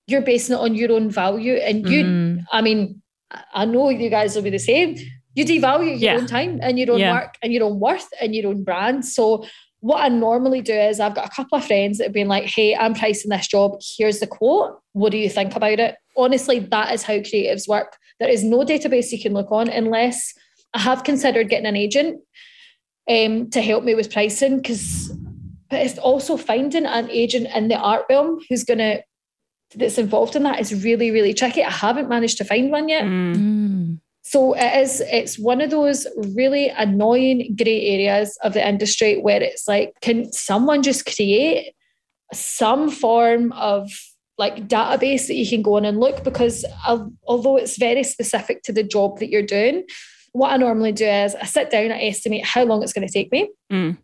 [0.07, 2.03] you're basing it on your own value, and you.
[2.03, 2.45] Mm.
[2.51, 3.01] I mean,
[3.53, 4.97] I know you guys will be the same.
[5.35, 6.15] You devalue your yeah.
[6.15, 7.13] own time and your own yeah.
[7.13, 9.05] work and your own worth and your own brand.
[9.05, 9.45] So
[9.81, 12.45] what I normally do is I've got a couple of friends that have been like,
[12.45, 13.79] hey, I'm pricing this job.
[13.97, 14.79] Here's the quote.
[14.93, 15.95] What do you think about it?
[16.17, 17.95] Honestly, that is how creatives work.
[18.19, 20.33] There is no database you can look on unless
[20.73, 22.19] I have considered getting an agent
[23.09, 25.11] um, to help me with pricing because
[25.69, 29.03] but it's also finding an agent in the art realm who's going to
[29.75, 31.63] that's involved in that is really really tricky.
[31.63, 33.03] I haven't managed to find one yet.
[33.03, 33.99] Mm.
[34.23, 39.41] so it is it's one of those really annoying gray areas of the industry where
[39.41, 41.73] it's like can someone just create
[42.33, 43.91] some form of
[44.39, 46.23] like database that you can go on and look?
[46.23, 46.65] Because
[47.27, 49.83] although it's very specific to the job that you're doing
[50.33, 53.11] what i normally do is i sit down i estimate how long it's going to
[53.11, 53.49] take me.
[53.71, 53.97] Mm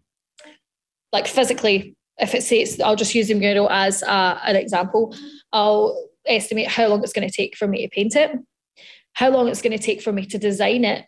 [1.16, 5.16] like physically, if it says, I'll just use the mural as uh, an example,
[5.54, 8.32] I'll estimate how long it's going to take for me to paint it,
[9.14, 11.06] how long it's going to take for me to design it.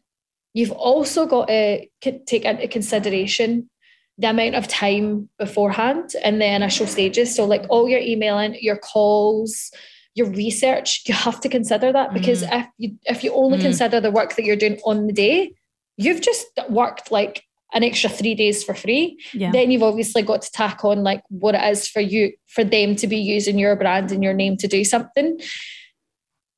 [0.53, 3.69] You've also got to take into consideration
[4.17, 7.35] the amount of time beforehand and the initial stages.
[7.35, 9.71] So, like all your emailing, your calls,
[10.15, 12.59] your research, you have to consider that because mm.
[12.59, 13.67] if you if you only mm.
[13.67, 15.51] consider the work that you're doing on the day,
[15.97, 17.43] you've just worked like
[17.77, 19.23] an extra three days for free.
[19.33, 19.51] Yeah.
[19.51, 22.95] Then you've obviously got to tack on like what it is for you, for them
[22.95, 25.39] to be using your brand and your name to do something.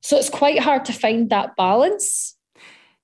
[0.00, 2.34] So it's quite hard to find that balance.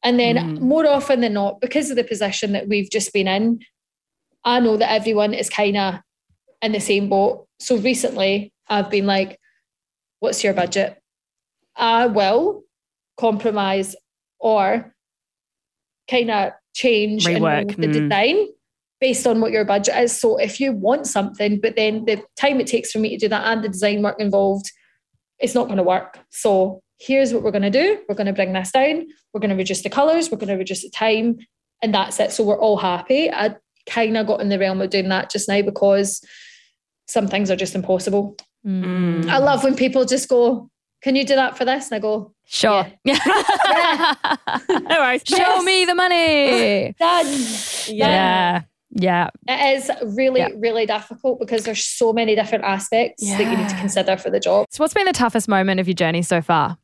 [0.02, 0.60] And then mm.
[0.60, 3.60] more often than not, because of the position that we've just been in,
[4.44, 5.96] I know that everyone is kind of
[6.62, 7.46] in the same boat.
[7.60, 9.38] So recently I've been like,
[10.20, 11.02] what's your budget?
[11.76, 12.64] I will
[13.18, 13.94] compromise
[14.38, 14.94] or
[16.08, 17.74] kind of change Rework.
[17.74, 18.08] and the mm.
[18.08, 18.46] design
[19.00, 20.18] based on what your budget is.
[20.18, 23.28] So if you want something, but then the time it takes for me to do
[23.28, 24.70] that and the design work involved,
[25.38, 26.18] it's not going to work.
[26.30, 27.98] So here's what we're going to do.
[28.08, 29.06] We're going to bring this down.
[29.32, 30.30] We're going to reduce the colors.
[30.30, 31.38] We're going to reduce the time.
[31.82, 32.32] And that's it.
[32.32, 33.30] So we're all happy.
[33.30, 33.56] I
[33.86, 36.22] kind of got in the realm of doing that just now because
[37.06, 38.36] some things are just impossible.
[38.66, 39.28] Mm.
[39.28, 40.70] I love when people just go,
[41.02, 41.90] Can you do that for this?
[41.90, 42.86] And I go, Sure.
[43.04, 43.18] Yeah.
[43.66, 44.14] yeah.
[44.68, 45.22] no worries.
[45.26, 45.64] Show yes.
[45.64, 46.94] me the money.
[46.98, 47.26] Done.
[47.88, 48.62] Yeah.
[48.90, 49.30] Yeah.
[49.48, 50.48] It is really, yeah.
[50.56, 53.36] really difficult because there's so many different aspects yeah.
[53.36, 54.66] that you need to consider for the job.
[54.70, 56.78] So, what's been the toughest moment of your journey so far?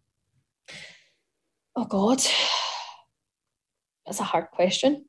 [1.77, 2.21] Oh, God.
[4.05, 5.07] That's a hard question.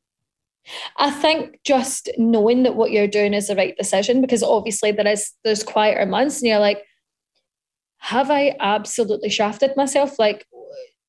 [0.98, 5.08] I think just knowing that what you're doing is the right decision because obviously there
[5.08, 6.84] is there's quieter months and you're like,
[8.04, 10.20] have I absolutely shafted myself?
[10.20, 10.46] Like,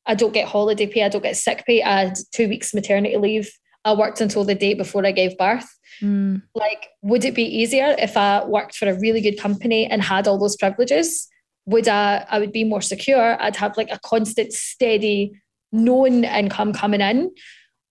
[0.07, 3.17] I don't get holiday pay, I don't get sick pay, I had two weeks maternity
[3.17, 3.51] leave.
[3.85, 5.67] I worked until the day before I gave birth.
[6.01, 6.43] Mm.
[6.55, 10.29] Like, would it be easier if I worked for a really good company and had
[10.29, 11.29] all those privileges?
[11.67, 13.43] Would I I would be more secure?
[13.43, 15.33] I'd have like a constant, steady,
[15.73, 17.33] known income coming in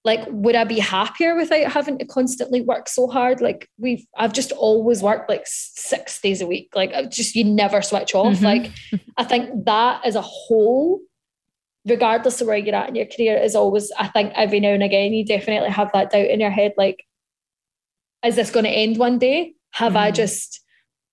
[0.06, 3.42] like would i be happier without having to constantly work so hard?
[3.42, 6.70] Like we've i've just always worked like six days a week.
[6.76, 8.36] Like just you never switch off.
[8.36, 8.46] Mm-hmm.
[8.46, 8.72] like
[9.18, 11.00] i think that as a whole
[11.86, 14.84] regardless of where you're at in your career is always i think every now and
[14.84, 17.04] again you definitely have that doubt in your head like
[18.24, 19.54] is this going to end one day?
[19.72, 19.98] Have mm-hmm.
[19.98, 20.62] i just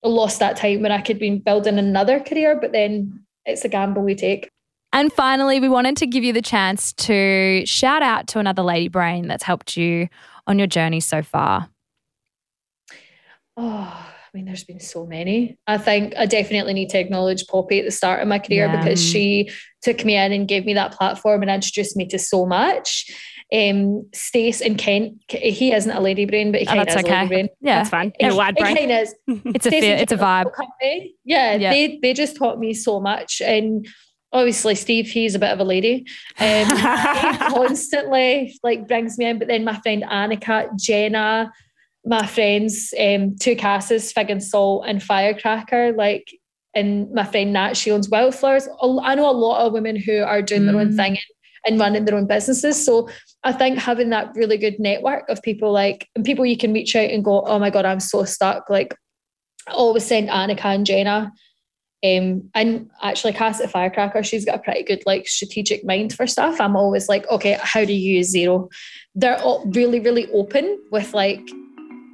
[0.03, 2.59] lost that time when i could be building another career?
[2.61, 4.51] But then it's a gamble we take
[4.93, 8.89] and finally, we wanted to give you the chance to shout out to another lady
[8.89, 10.09] brain that's helped you
[10.47, 11.69] on your journey so far.
[13.57, 15.59] Oh, I mean, there's been so many.
[15.67, 18.77] I think I definitely need to acknowledge Poppy at the start of my career yeah.
[18.77, 19.51] because she
[19.83, 23.11] took me in and gave me that platform and introduced me to so much.
[23.53, 27.05] Um, Stace and Kent, he isn't a lady brain, but he kind of oh, is
[27.05, 27.13] okay.
[27.13, 27.49] a lady brain.
[27.61, 28.13] Yeah, that's fine.
[28.21, 28.77] Yeah, wide brain.
[28.77, 29.15] It kind is.
[29.55, 30.53] it's a feel, it's a vibe.
[31.25, 33.87] Yeah, yeah, they they just taught me so much and
[34.33, 36.07] obviously Steve, he's a bit of a lady.
[36.39, 39.39] Um, he constantly like brings me in.
[39.39, 41.53] But then my friend Annika, Jenna,
[42.05, 46.31] my friends, um, two Casses, Fig and Salt, and Firecracker, like,
[46.75, 48.69] and my friend Nat, she owns Wildflowers.
[48.83, 50.67] I know a lot of women who are doing mm.
[50.67, 50.97] their own mm.
[50.97, 51.19] thing and,
[51.67, 52.83] and running their own businesses.
[52.83, 53.09] So
[53.43, 56.95] I think having that really good network of people like and people you can reach
[56.95, 58.71] out and go, oh my god, I'm so stuck.
[58.71, 58.95] Like,
[59.67, 61.33] I always send Annika and Jenna
[62.03, 66.27] um, and actually, Cass at Firecracker, she's got a pretty good like strategic mind for
[66.27, 66.61] stuff.
[66.61, 68.71] I'm always like, okay, how do you use Xero?
[69.15, 71.41] They're all really, really open with like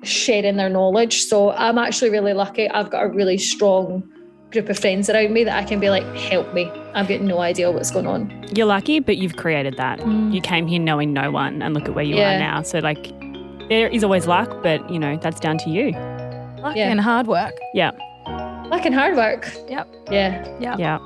[0.02, 1.22] sharing their knowledge.
[1.22, 2.68] So I'm actually really lucky.
[2.68, 4.02] I've got a really strong
[4.50, 6.70] group of friends around me that I can be like, help me.
[6.94, 8.46] I've got no idea what's going on.
[8.54, 10.00] You're lucky, but you've created that.
[10.00, 10.34] Mm.
[10.34, 12.36] You came here knowing no one and look at where you yeah.
[12.36, 12.62] are now.
[12.62, 13.12] So, like,
[13.68, 15.90] there is always luck, but, you know, that's down to you.
[16.62, 16.90] Luck yeah.
[16.90, 17.54] and hard work.
[17.74, 17.90] Yeah.
[18.70, 19.48] Luck and hard work.
[19.68, 19.94] Yep.
[20.10, 20.58] Yeah.
[20.58, 20.76] Yeah.
[20.76, 20.98] Yeah.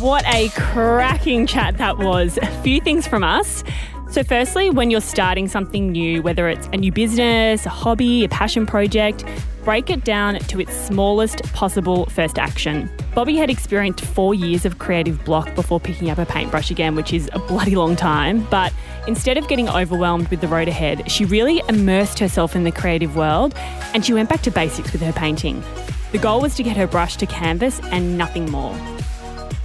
[0.00, 2.38] What a cracking chat that was.
[2.42, 3.64] A few things from us.
[4.10, 8.28] So, firstly, when you're starting something new, whether it's a new business, a hobby, a
[8.28, 9.24] passion project,
[9.64, 12.90] break it down to its smallest possible first action.
[13.14, 17.12] Bobby had experienced four years of creative block before picking up a paintbrush again, which
[17.12, 18.46] is a bloody long time.
[18.50, 18.74] But
[19.08, 23.16] instead of getting overwhelmed with the road ahead, she really immersed herself in the creative
[23.16, 23.54] world
[23.94, 25.64] and she went back to basics with her painting.
[26.14, 28.72] The goal was to get her brush to canvas and nothing more.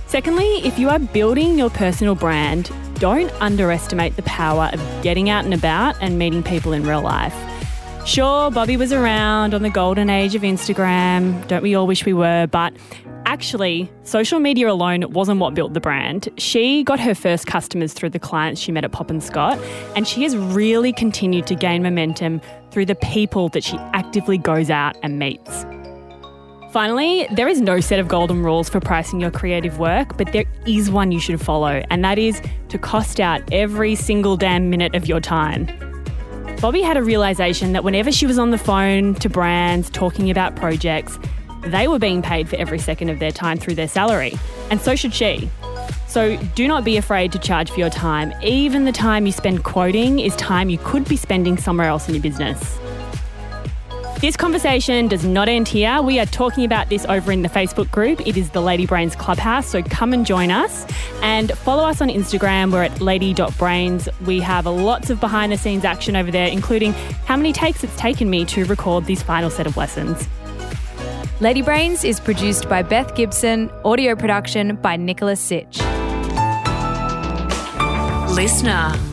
[0.08, 5.46] Secondly, if you are building your personal brand, don't underestimate the power of getting out
[5.46, 7.36] and about and meeting people in real life.
[8.04, 11.48] Sure, Bobby was around on the golden age of Instagram.
[11.48, 12.48] Don't we all wish we were?
[12.48, 12.74] But
[13.28, 16.30] actually, social media alone wasn't what built the brand.
[16.40, 19.60] She got her first customers through the clients she met at Pop and Scott,
[19.96, 22.42] and she has really continued to gain momentum
[22.72, 25.64] through the people that she actively goes out and meets.
[26.72, 30.46] Finally, there is no set of golden rules for pricing your creative work, but there
[30.68, 34.94] is one you should follow, and that is to cost out every single damn minute
[34.94, 35.68] of your time.
[36.62, 40.56] Bobby had a realization that whenever she was on the phone to brands talking about
[40.56, 41.18] projects,
[41.62, 44.38] they were being paid for every second of their time through their salary,
[44.70, 45.50] and so should she.
[46.08, 48.32] So do not be afraid to charge for your time.
[48.44, 52.14] Even the time you spend quoting is time you could be spending somewhere else in
[52.14, 52.78] your business.
[54.20, 56.02] This conversation does not end here.
[56.02, 58.20] We are talking about this over in the Facebook group.
[58.28, 60.86] It is the Lady Brains Clubhouse, so come and join us.
[61.22, 62.74] And follow us on Instagram.
[62.74, 64.10] We're at lady.brains.
[64.26, 66.92] We have lots of behind the scenes action over there, including
[67.28, 70.28] how many takes it's taken me to record this final set of lessons.
[71.40, 75.80] Lady Brains is produced by Beth Gibson, audio production by Nicholas Sitch.
[78.36, 79.09] Listener.